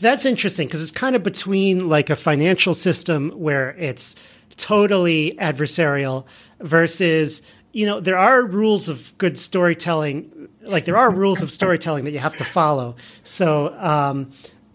[0.00, 4.14] that's interesting because it's kind of between like a financial system where it's
[4.56, 6.24] totally adversarial
[6.60, 7.40] versus
[7.72, 12.12] you know there are rules of good storytelling like there are rules of storytelling that
[12.12, 14.30] you have to follow so um,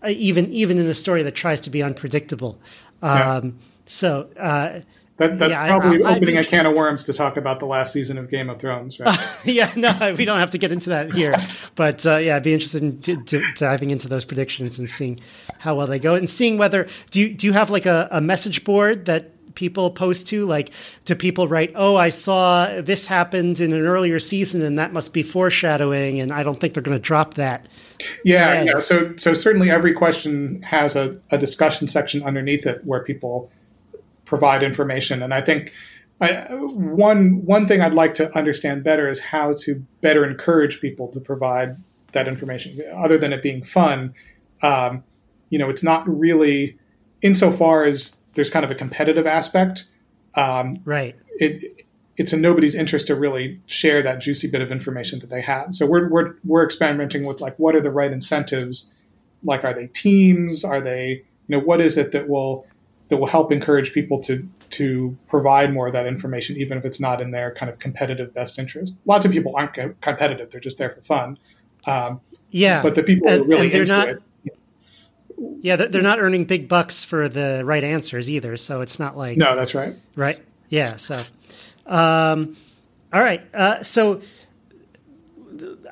[0.08, 2.58] even even in a story that tries to be unpredictable
[3.04, 3.36] Yeah.
[3.36, 4.80] um, so uh,
[5.18, 7.60] That, that's Yeah, probably I- I'd opening be- a can of worms to talk about
[7.60, 9.18] the last season of Game of Thrones, right?
[9.46, 11.34] yeah, no, we don't have to get into that here.
[11.76, 15.20] But uh, yeah, I'd be interested in d- d- diving into those predictions and seeing
[15.58, 18.22] how well they go, and seeing whether do you, do you have like a, a
[18.22, 20.46] message board that people post to?
[20.46, 20.70] Like,
[21.06, 25.14] do people write, "Oh, I saw this happened in an earlier season, and that must
[25.14, 27.66] be foreshadowing," and I don't think they're going to drop that.
[28.24, 28.80] Yeah, yeah.
[28.80, 33.50] So, so certainly every question has a, a discussion section underneath it where people
[34.28, 35.74] provide information, and I think
[36.22, 41.08] I, one one thing I'd like to understand better is how to better encourage people
[41.10, 41.78] to provide
[42.12, 44.13] that information, other than it being fun.
[44.62, 45.04] Um,
[45.50, 46.78] you know, it's not really
[47.22, 49.86] insofar as there's kind of a competitive aspect.
[50.36, 51.16] Um, Right.
[51.40, 51.86] it
[52.18, 55.74] it's in nobody's interest to really share that juicy bit of information that they have.
[55.74, 58.92] So we're we're we're experimenting with like what are the right incentives?
[59.44, 60.63] Like are they teams?
[60.63, 62.66] Are they you know what is it that will
[63.10, 67.00] that will help encourage people to to provide more of that information, even if it's
[67.00, 69.00] not in their kind of competitive best interest.
[69.06, 71.38] Lots of people aren't co- competitive; they're just there for fun.
[71.86, 72.20] Um,
[72.52, 74.22] Yeah, but the people who are really and into not- it,
[75.62, 78.58] yeah, they're they're not earning big bucks for the right answers either.
[78.58, 79.96] So it's not like no, that's right.
[80.15, 80.39] Right.
[80.70, 80.98] Yeah.
[80.98, 81.24] So,
[81.86, 82.58] um,
[83.13, 83.41] all right.
[83.54, 84.22] Uh, so,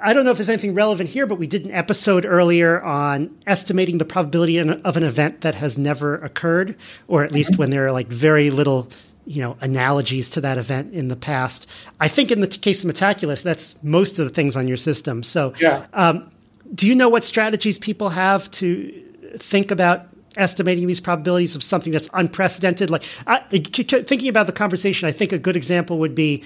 [0.01, 3.35] I don't know if there's anything relevant here, but we did an episode earlier on
[3.47, 6.75] estimating the probability of an event that has never occurred,
[7.07, 8.89] or at least when there are like very little,
[9.25, 11.67] you know, analogies to that event in the past.
[11.99, 15.23] I think in the case of Metaculus, that's most of the things on your system.
[15.23, 15.85] So, Yeah.
[15.93, 16.31] um,
[16.73, 18.91] do you know what strategies people have to
[19.37, 22.89] think about estimating these probabilities of something that's unprecedented?
[22.89, 26.43] Like I, c- c- thinking about the conversation, I think a good example would be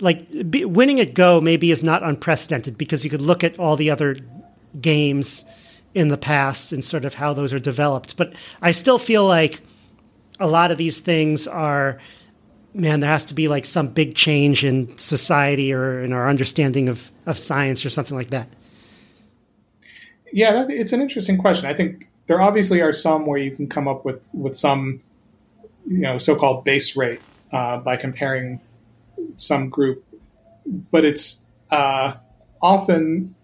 [0.00, 1.40] like be, winning at Go.
[1.40, 4.16] Maybe is not unprecedented because you could look at all the other
[4.80, 5.44] games
[5.94, 8.16] in the past and sort of how those are developed.
[8.16, 9.60] But I still feel like
[10.40, 11.98] a lot of these things are
[12.74, 16.88] man there has to be like some big change in society or in our understanding
[16.88, 18.48] of, of science or something like that
[20.32, 21.66] Yeah, it's an interesting question.
[21.66, 25.00] I think there obviously are some where you can come up with with some,
[25.86, 27.20] you know, so-called base rate
[27.52, 28.60] uh, by comparing
[29.36, 30.04] some group,
[30.90, 32.14] but it's uh,
[32.60, 33.34] often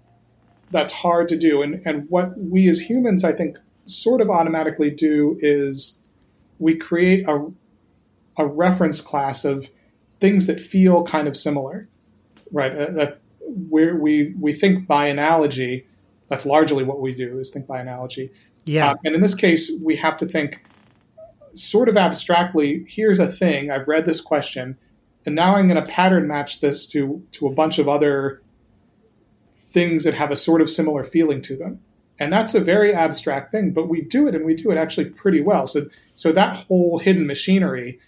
[0.71, 1.63] that's hard to do.
[1.63, 5.99] And and what we as humans, I think, sort of automatically do is
[6.59, 7.47] we create a
[8.37, 9.69] a reference class of
[10.21, 11.89] things that feel kind of similar,
[12.53, 12.73] right?
[12.73, 15.87] Uh, that where we we think by analogy
[16.29, 18.31] that's largely what we do is think by analogy.
[18.65, 20.63] yeah Uh, and in this case, we have to think
[21.55, 22.85] sort of abstractly.
[22.87, 23.71] Here's a thing.
[23.71, 24.77] I've read this question,
[25.29, 28.41] and now I'm going to pattern match this to to a bunch of other
[29.73, 31.81] things that have a sort of similar feeling to them.
[32.19, 35.11] And that's a very abstract thing, but we do it, and we do it actually
[35.11, 35.67] pretty well.
[35.67, 38.01] So so that whole hidden machinery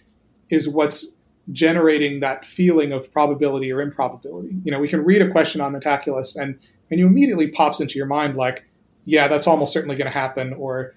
[0.49, 1.05] is what's
[1.51, 4.55] generating that feeling of probability or improbability.
[4.63, 6.57] You know, we can read a question on Metaculus and
[6.89, 8.63] and you immediately pops into your mind like,
[9.03, 10.95] yeah, that's almost certainly going to happen, or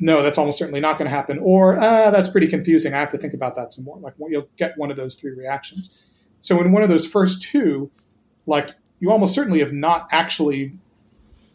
[0.00, 2.94] no, that's almost certainly not going to happen, or uh, that's pretty confusing.
[2.94, 3.98] I have to think about that some more.
[3.98, 5.96] Like you'll get one of those three reactions.
[6.40, 7.90] So in one of those first two,
[8.46, 10.72] like you almost certainly have not actually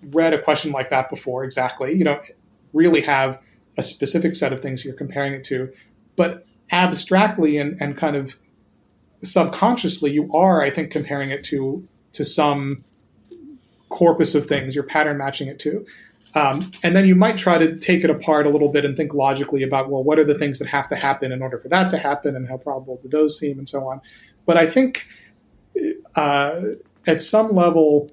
[0.04, 1.94] read a question like that before exactly.
[1.94, 2.22] You don't
[2.72, 3.40] really have
[3.78, 5.74] a specific set of things you're comparing it to,
[6.16, 8.36] but abstractly and, and kind of
[9.24, 12.84] subconsciously, you are, I think, comparing it to to some
[13.90, 14.76] corpus of things.
[14.76, 15.86] You're pattern matching it to.
[16.36, 19.14] Um, and then you might try to take it apart a little bit and think
[19.14, 21.90] logically about, well, what are the things that have to happen in order for that
[21.92, 24.02] to happen, and how probable do those seem, and so on.
[24.46, 25.08] but I think
[26.16, 26.62] uh,
[27.08, 28.12] at some level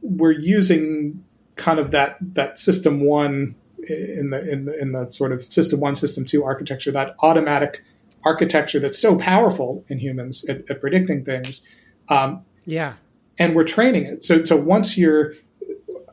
[0.00, 1.24] we're using
[1.56, 3.54] kind of that that system one
[3.88, 7.82] in the in the in the sort of system one system two architecture that automatic
[8.24, 11.66] architecture that's so powerful in humans at, at predicting things.
[12.08, 12.94] Um, yeah.
[13.38, 14.22] and we're training it.
[14.22, 15.34] So so once you're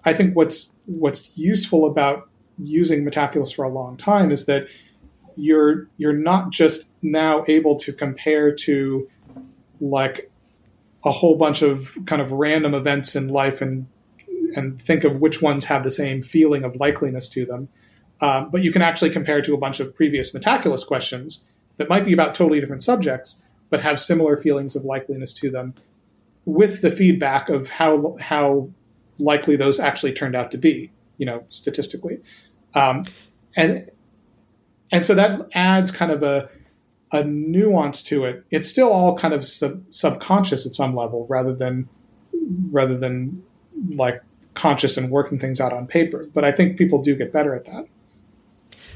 [0.06, 2.30] i think what's what's useful about
[2.62, 4.68] using metaculus for a long time is that
[5.36, 9.08] you're you're not just now able to compare to
[9.80, 10.30] like
[11.06, 13.88] a whole bunch of kind of random events in life and
[14.56, 17.70] and think of which ones have the same feeling of likeliness to them.
[18.20, 21.46] Um, but you can actually compare to a bunch of previous Metaculus questions
[21.78, 25.76] that might be about totally different subjects, but have similar feelings of likeliness to them,
[26.46, 28.70] with the feedback of how how
[29.20, 32.20] likely those actually turned out to be, you know, statistically,
[32.74, 33.06] um,
[33.56, 33.90] and
[34.92, 36.50] and so that adds kind of a
[37.12, 38.44] a nuance to it.
[38.52, 41.90] It's still all kind of sub- subconscious at some level, rather than
[42.72, 43.44] rather than
[43.90, 44.22] like
[44.54, 46.28] conscious and working things out on paper.
[46.34, 47.86] But I think people do get better at that.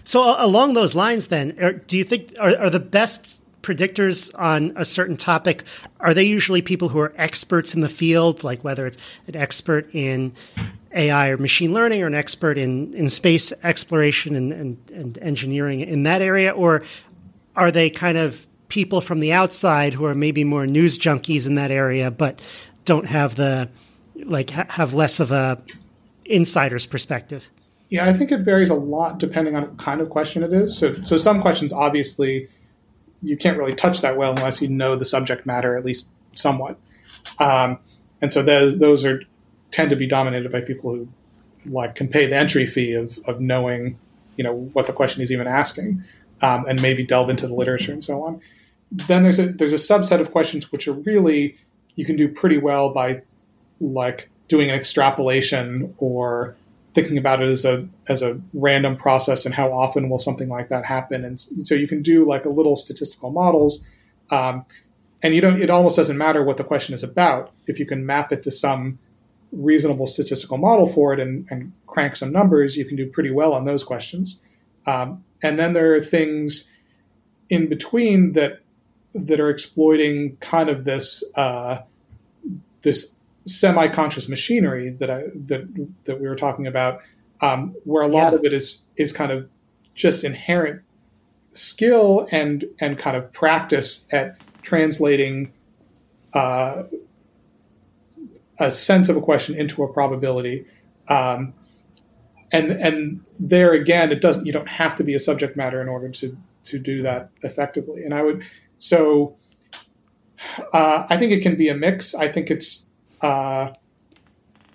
[0.04, 4.74] So along those lines, then, are, do you think are, are the best predictors on
[4.76, 5.64] a certain topic
[6.00, 8.98] are they usually people who are experts in the field, like whether it's
[9.28, 10.34] an expert in
[10.94, 15.80] AI or machine learning or an expert in, in space exploration and, and, and engineering
[15.80, 16.84] in that area, or
[17.56, 21.56] are they kind of people from the outside who are maybe more news junkies in
[21.56, 22.42] that area, but
[22.86, 23.70] don't have the
[24.26, 25.60] like ha- have less of a
[26.26, 27.50] insider's perspective?
[27.90, 30.76] Yeah, I think it varies a lot depending on what kind of question it is.
[30.78, 32.50] So, so some questions obviously
[33.24, 36.78] you can't really touch that well unless you know the subject matter at least somewhat,
[37.40, 37.80] um,
[38.22, 39.22] and so those those are
[39.72, 41.08] tend to be dominated by people who
[41.66, 43.98] like can pay the entry fee of of knowing
[44.38, 46.04] you know what the question is even asking
[46.42, 48.42] um, and maybe delve into the literature and so on.
[48.92, 51.58] Then there's a there's a subset of questions which are really
[51.96, 53.22] you can do pretty well by
[53.80, 56.56] like doing an extrapolation or
[56.94, 60.70] thinking about it as a as a random process and how often will something like
[60.70, 61.26] that happen.
[61.26, 63.86] And so you can do like a little statistical models
[64.30, 64.66] um,
[65.22, 67.52] and you don't it almost doesn't matter what the question is about.
[67.66, 69.00] If you can map it to some
[69.52, 73.54] reasonable statistical model for it and, and crank some numbers you can do pretty well
[73.54, 74.42] on those questions.
[74.86, 76.70] Um, and then there are things
[77.50, 78.60] in between that
[79.14, 81.80] that are exploiting kind of this uh,
[82.82, 83.13] this
[83.46, 87.02] semi-conscious machinery that I that that we were talking about,
[87.42, 88.40] um, where a lot yeah.
[88.40, 89.50] of it is is kind of
[89.96, 90.82] just inherent
[91.54, 95.52] skill and and kind of practice at translating
[96.34, 96.84] uh,
[98.60, 100.66] a sense of a question into a probability.
[101.08, 101.54] Um,
[102.52, 104.46] and and there again, it doesn't.
[104.46, 108.04] You don't have to be a subject matter in order to to do that effectively.
[108.04, 108.44] And I would
[108.78, 109.36] so.
[110.74, 112.14] Uh, I think it can be a mix.
[112.14, 112.86] I think it's.
[113.24, 113.74] Uh,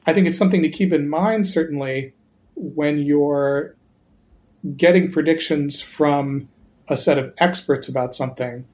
[0.07, 1.47] I think it's something to keep in mind.
[1.47, 2.15] Certainly,
[2.57, 3.77] when you're
[4.77, 6.49] getting predictions from
[6.89, 8.65] a set of experts about something,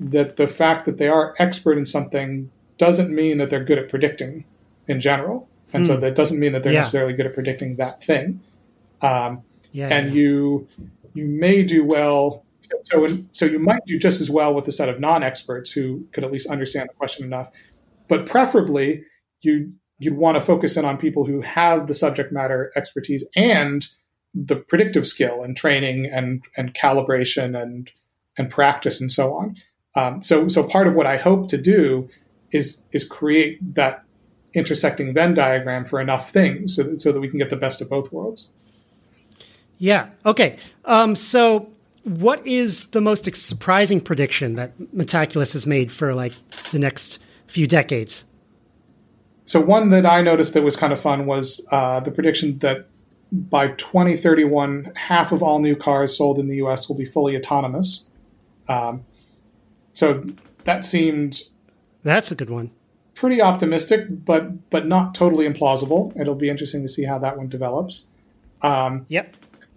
[0.00, 3.88] that the fact that they are expert in something doesn't mean that they're good at
[3.88, 4.44] predicting
[4.88, 5.48] in general.
[5.72, 6.00] And so hmm.
[6.00, 6.80] that doesn't mean that they're yeah.
[6.80, 8.40] necessarily good at predicting that thing.
[9.02, 10.20] Um, yeah, and yeah.
[10.20, 10.68] you
[11.14, 12.44] you may do well.
[12.62, 16.06] So, so, so you might do just as well with a set of non-experts who
[16.12, 17.50] could at least understand the question enough.
[18.08, 19.04] But preferably,
[19.42, 23.86] you you'd want to focus in on people who have the subject matter expertise and
[24.34, 27.90] the predictive skill and training and and calibration and
[28.38, 29.56] and practice and so on.
[29.96, 32.08] Um, so so part of what I hope to do
[32.52, 34.04] is is create that
[34.54, 37.80] intersecting Venn diagram for enough things so that, so that we can get the best
[37.80, 38.48] of both worlds.
[39.78, 40.08] Yeah.
[40.26, 40.56] Okay.
[40.84, 41.70] Um, so,
[42.04, 46.34] what is the most surprising prediction that Metaculus has made for like
[46.70, 48.24] the next few decades?
[49.50, 52.86] So, one that I noticed that was kind of fun was uh, the prediction that
[53.32, 56.88] by 2031, half of all new cars sold in the U.S.
[56.88, 58.06] will be fully autonomous.
[58.68, 59.04] Um,
[59.92, 60.24] so
[60.62, 61.42] that seemed
[62.04, 62.70] that's a good one.
[63.16, 66.16] Pretty optimistic, but but not totally implausible.
[66.16, 68.06] It'll be interesting to see how that one develops.
[68.62, 69.34] Um, yep.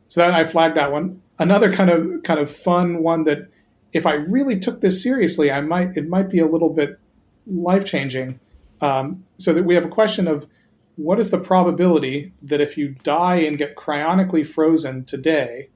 [0.08, 1.20] So that I flagged that one.
[1.40, 3.50] Another kind of kind of fun one that
[3.92, 7.00] if I really took this seriously, I might it might be a little bit
[7.48, 8.40] life changing.
[8.84, 10.48] Um, so that we have a question of
[10.96, 15.70] what is the probability that if you die and get cryonically frozen today,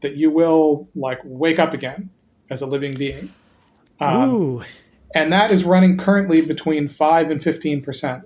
[0.00, 2.10] that you will like wake up again
[2.50, 3.32] as a living being?
[4.00, 4.62] Um, Ooh.
[5.14, 8.24] And that is running currently between five and fifteen percent.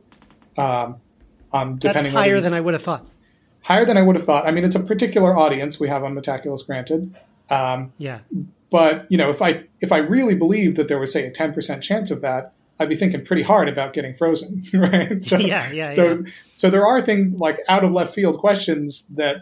[0.56, 0.96] Um,
[1.52, 3.06] on depending That's higher than I would have thought
[3.66, 4.46] higher than I would have thought.
[4.46, 7.12] I mean, it's a particular audience we have on Metaculus, granted.
[7.50, 8.20] Um, yeah.
[8.70, 11.52] but you know, if I if I really believed that there was say a ten
[11.52, 15.22] percent chance of that, I'd be thinking pretty hard about getting frozen, right?
[15.24, 15.94] So, yeah, yeah.
[15.94, 16.30] So yeah.
[16.56, 19.38] so there are things like out of left field questions that,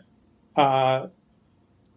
[0.57, 1.09] uh,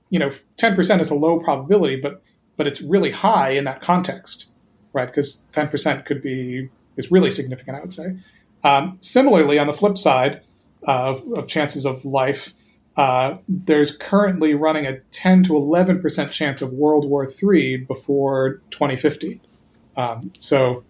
[0.09, 2.21] you know, ten percent is a low probability, but
[2.55, 4.47] but it's really high in that context,
[4.93, 5.07] right?
[5.07, 8.17] Because ten percent could be is really significant, I would say.
[8.63, 10.41] Um, similarly, on the flip side
[10.83, 12.53] of, of chances of life,
[12.97, 18.61] uh, there's currently running a 10 to 11 percent chance of World War III before
[18.71, 19.39] 2050.
[19.95, 20.83] Um, so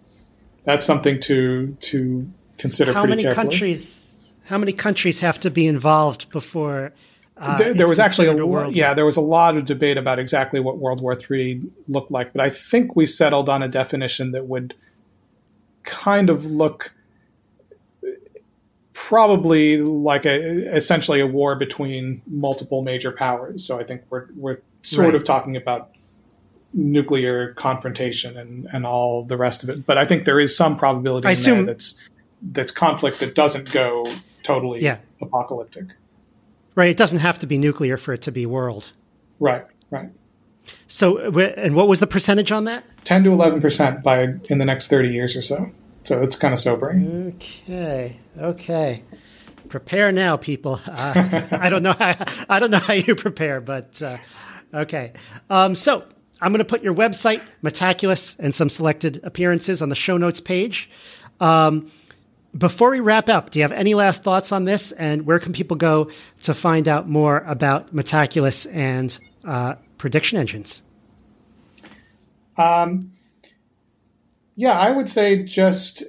[0.68, 2.94] that's something to to consider.
[2.94, 3.44] How many carefully.
[3.50, 4.18] countries?
[4.46, 6.94] How many countries have to be involved before?
[7.38, 10.20] Uh, there, there was actually a, a yeah, there was a lot of debate about
[10.20, 14.32] exactly what World War III looked like, but I think we settled on a definition
[14.32, 14.76] that would
[15.84, 16.92] kind of look
[18.94, 23.64] probably like a essentially a war between multiple major powers.
[23.64, 25.16] So I think we're we're sort right.
[25.16, 25.92] of talking about
[26.74, 29.86] nuclear confrontation and, and all the rest of it.
[29.86, 31.96] But I think there is some probability I assume, that's
[32.42, 34.06] that's conflict that doesn't go
[34.44, 35.00] totally yeah.
[35.22, 35.86] apocalyptic.
[36.76, 36.90] Right.
[36.90, 38.92] It doesn't have to be nuclear for it to be world.
[39.40, 39.66] Right.
[39.90, 40.10] Right.
[40.88, 42.84] So, and what was the percentage on that?
[43.06, 45.72] Ten to eleven percent by in the next thirty years or so.
[46.04, 47.34] So it's kind of sobering.
[47.36, 48.18] Okay.
[48.38, 49.04] Okay.
[49.70, 50.80] Prepare now, people.
[50.88, 51.94] Uh, I don't know.
[51.94, 52.16] How,
[52.50, 54.18] I don't know how you prepare, but uh,
[54.74, 55.14] okay.
[55.50, 56.06] Um, so
[56.42, 60.40] I'm going to put your website, Metaculus, and some selected appearances on the show notes
[60.40, 60.90] page.
[61.40, 61.92] Um,
[62.58, 64.92] before we wrap up, do you have any last thoughts on this?
[64.94, 66.10] And where can people go
[66.44, 70.82] to find out more about Metaculus and uh, prediction engines?
[72.58, 73.12] Um,
[74.56, 76.04] yeah, I would say just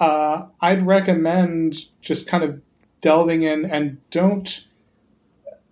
[0.00, 2.60] uh, I'd recommend just kind of
[3.00, 4.64] delving in and don't.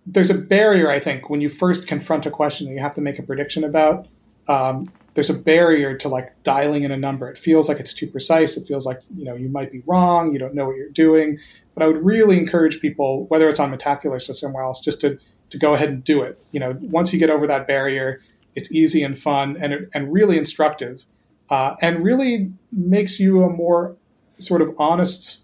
[0.05, 3.01] There's a barrier, I think, when you first confront a question that you have to
[3.01, 4.07] make a prediction about.
[4.47, 7.29] Um, there's a barrier to like dialing in a number.
[7.29, 8.57] It feels like it's too precise.
[8.57, 10.33] It feels like you know you might be wrong.
[10.33, 11.39] You don't know what you're doing.
[11.75, 15.19] But I would really encourage people, whether it's on Metaculus or somewhere else, just to
[15.51, 16.43] to go ahead and do it.
[16.51, 18.19] You know, once you get over that barrier,
[18.55, 21.05] it's easy and fun and and really instructive
[21.49, 23.95] uh, and really makes you a more
[24.39, 25.39] sort of honest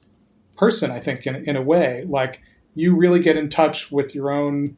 [0.58, 2.06] person, I think, in, in a way.
[2.08, 2.42] Like
[2.76, 4.78] you really get in touch with your own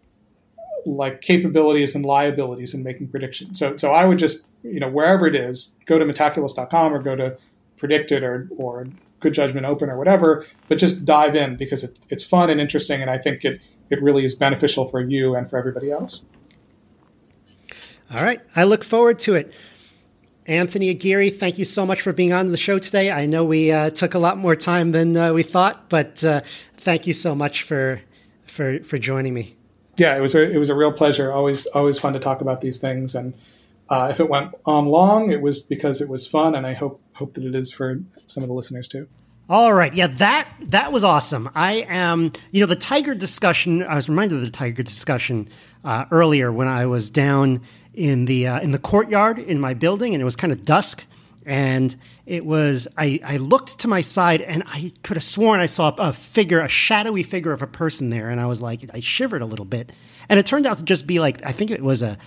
[0.85, 3.59] like capabilities and liabilities in making predictions.
[3.59, 7.15] So, so I would just, you know, wherever it is, go to metaculus.com or go
[7.15, 7.37] to
[7.79, 8.87] PredictIt or, or
[9.19, 13.01] Good Judgment Open or whatever, but just dive in because it, it's fun and interesting.
[13.01, 16.23] And I think it, it really is beneficial for you and for everybody else.
[18.13, 18.41] All right.
[18.55, 19.53] I look forward to it.
[20.47, 23.11] Anthony Aguirre, thank you so much for being on the show today.
[23.11, 26.41] I know we uh, took a lot more time than uh, we thought, but uh,
[26.81, 28.01] thank you so much for
[28.45, 29.55] for for joining me.
[29.97, 31.31] Yeah, it was a, it was a real pleasure.
[31.31, 33.33] Always always fun to talk about these things, and
[33.89, 37.01] uh, if it went on long, it was because it was fun, and I hope
[37.13, 39.07] hope that it is for some of the listeners too.
[39.49, 41.49] All right, yeah, that that was awesome.
[41.53, 43.83] I am, you know, the tiger discussion.
[43.83, 45.49] I was reminded of the tiger discussion
[45.83, 47.61] uh, earlier when I was down
[47.93, 51.03] in the uh, in the courtyard in my building, and it was kind of dusk.
[51.45, 55.65] And it was I, I looked to my side, and I could have sworn I
[55.65, 58.99] saw a figure, a shadowy figure of a person there, and I was like, I
[58.99, 59.91] shivered a little bit.
[60.29, 62.17] And it turned out to just be like I think it was a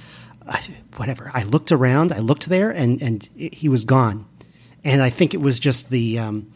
[0.97, 1.31] whatever.
[1.33, 4.27] I looked around, I looked there, and and it, he was gone.
[4.83, 6.53] And I think it was just the um,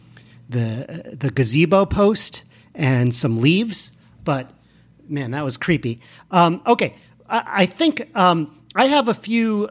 [0.49, 2.43] the the gazebo post
[2.75, 3.91] and some leaves,
[4.23, 4.51] but
[5.07, 6.01] man, that was creepy.
[6.31, 6.95] Um, okay,
[7.27, 9.67] I, I think um, I have a few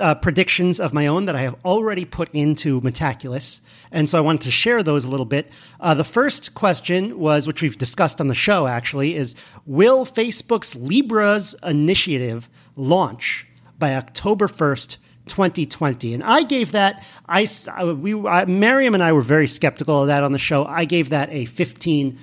[0.00, 3.60] uh, predictions of my own that I have already put into Metaculus,
[3.92, 5.50] and so I wanted to share those a little bit.
[5.78, 9.34] Uh, the first question was, which we've discussed on the show actually, is
[9.66, 13.46] Will Facebook's Libras initiative launch
[13.78, 14.96] by October 1st,
[15.26, 16.14] 2020?
[16.14, 17.46] And I gave that, I,
[17.92, 20.64] we, I, Mariam and I were very skeptical of that on the show.
[20.64, 22.16] I gave that a 15%.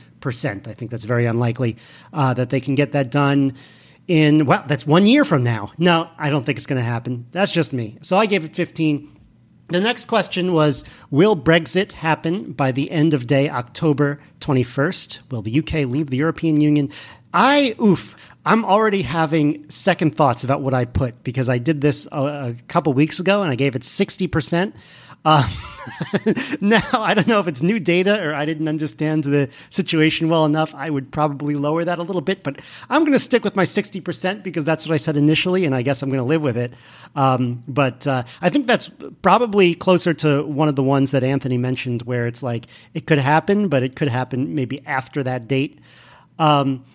[0.68, 1.78] I think that's very unlikely
[2.12, 3.54] uh, that they can get that done
[4.08, 5.72] in, well, that's one year from now.
[5.78, 7.26] No, I don't think it's going to happen.
[7.32, 7.98] That's just me.
[8.02, 9.12] So I gave it 15.
[9.68, 15.20] The next question was Will Brexit happen by the end of day October 21st?
[15.32, 16.92] Will the UK leave the European Union?
[17.34, 22.08] I, oof, I'm already having second thoughts about what I put because I did this
[22.12, 24.76] a, a couple weeks ago and I gave it 60%.
[25.26, 25.50] Uh,
[26.62, 30.46] now, I don't know if it's new data or I didn't understand the situation well
[30.46, 30.74] enough.
[30.76, 32.60] I would probably lower that a little bit, but
[32.90, 35.82] I'm going to stick with my 60% because that's what I said initially, and I
[35.82, 36.74] guess I'm going to live with it.
[37.16, 38.90] Um, but uh, I think that's
[39.22, 43.20] probably closer to one of the ones that Anthony mentioned, where it's like it could
[43.20, 45.80] happen, but it could happen maybe after that date.
[46.38, 46.86] Um,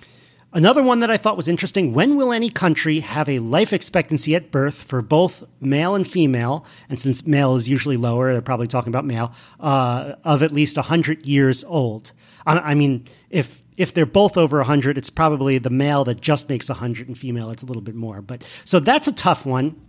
[0.53, 4.34] Another one that I thought was interesting when will any country have a life expectancy
[4.34, 6.66] at birth for both male and female?
[6.88, 10.76] And since male is usually lower, they're probably talking about male, uh, of at least
[10.76, 12.11] 100 years old.
[12.46, 16.48] I, I, mean, if if they're both over 100, it's probably the male that just
[16.48, 18.20] makes 100 and female, it's a little bit more.
[18.20, 19.80] But so that's a tough one.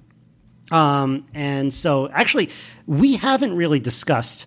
[0.71, 2.51] Um, and so actually,
[2.85, 4.45] we haven't really discussed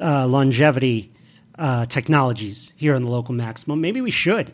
[0.00, 1.12] uh, longevity
[1.58, 3.80] uh, technologies here in the local maximum.
[3.80, 4.52] Maybe we should.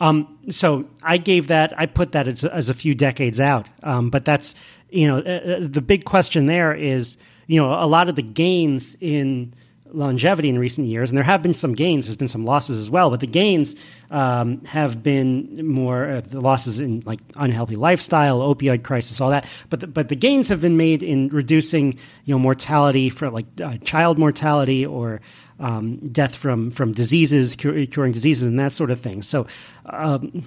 [0.00, 3.68] Um, so I gave that, I put that as, as a few decades out.
[3.82, 4.54] Um, but that's,
[4.88, 8.22] you know, uh, uh, the big question there is, you know, a lot of the
[8.22, 9.54] gains in
[9.92, 12.06] longevity in recent years, and there have been some gains.
[12.06, 13.76] There's been some losses as well, but the gains
[14.10, 19.46] um, have been more uh, the losses in like unhealthy lifestyle, opioid crisis, all that.
[19.68, 21.94] But the, but the gains have been made in reducing
[22.24, 25.20] you know mortality for like uh, child mortality or
[25.60, 29.22] um, death from from diseases, cure, curing diseases, and that sort of thing.
[29.22, 29.46] So
[29.86, 30.44] um,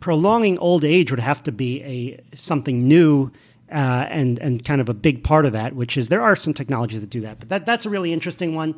[0.00, 3.30] prolonging old age would have to be a something new
[3.70, 6.54] uh, and and kind of a big part of that, which is there are some
[6.54, 8.74] technologies that do that, but that that's a really interesting one.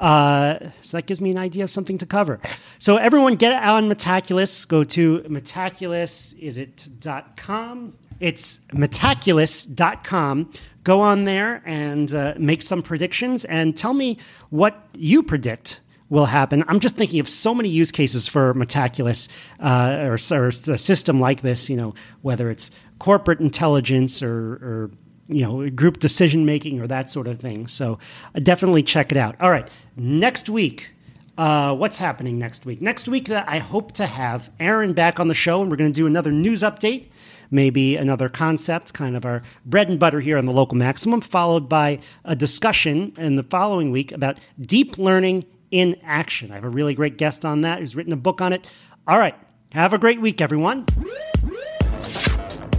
[0.00, 2.40] Uh, so that gives me an idea of something to cover.
[2.78, 4.66] So everyone get on Metaculus.
[4.66, 7.94] Go to Metaculus, is it dot .com?
[8.22, 10.52] It's Metaculus.com.
[10.84, 14.16] Go on there and uh, make some predictions and tell me
[14.50, 16.62] what you predict will happen.
[16.68, 21.18] I'm just thinking of so many use cases for Metaculus uh, or, or, a system
[21.18, 22.70] like this, you know, whether it's
[23.00, 24.90] corporate intelligence or, or
[25.26, 27.66] you know, group decision making or that sort of thing.
[27.66, 27.98] So
[28.36, 29.34] uh, definitely check it out.
[29.40, 30.90] All right, next week.
[31.38, 32.82] Uh, what's happening next week?
[32.82, 35.90] Next week, uh, I hope to have Aaron back on the show, and we're going
[35.90, 37.08] to do another news update,
[37.52, 41.68] maybe another concept, kind of our bread and butter here on the local maximum, followed
[41.68, 46.50] by a discussion in the following week about deep learning in action.
[46.50, 48.70] I have a really great guest on that who's written a book on it.
[49.06, 49.34] All right,
[49.72, 50.86] have a great week, everyone.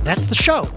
[0.03, 0.69] That's the show.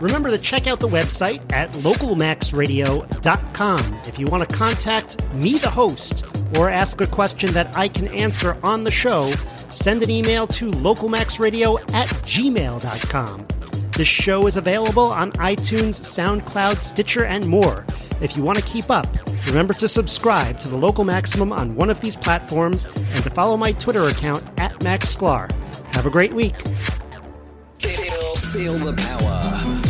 [0.00, 5.70] Remember to check out the website at localmaxradio.com if you want to contact me, the
[5.70, 6.24] host,
[6.56, 9.32] or ask a question that I can answer on the show.
[9.72, 13.46] Send an email to localmaxradio at gmail.com.
[13.92, 17.84] This show is available on iTunes, SoundCloud, Stitcher, and more.
[18.20, 19.06] If you want to keep up,
[19.46, 23.56] remember to subscribe to the Local Maximum on one of these platforms and to follow
[23.56, 25.50] my Twitter account at Max Sklar.
[25.94, 26.56] Have a great week.
[28.52, 29.81] Feel the power.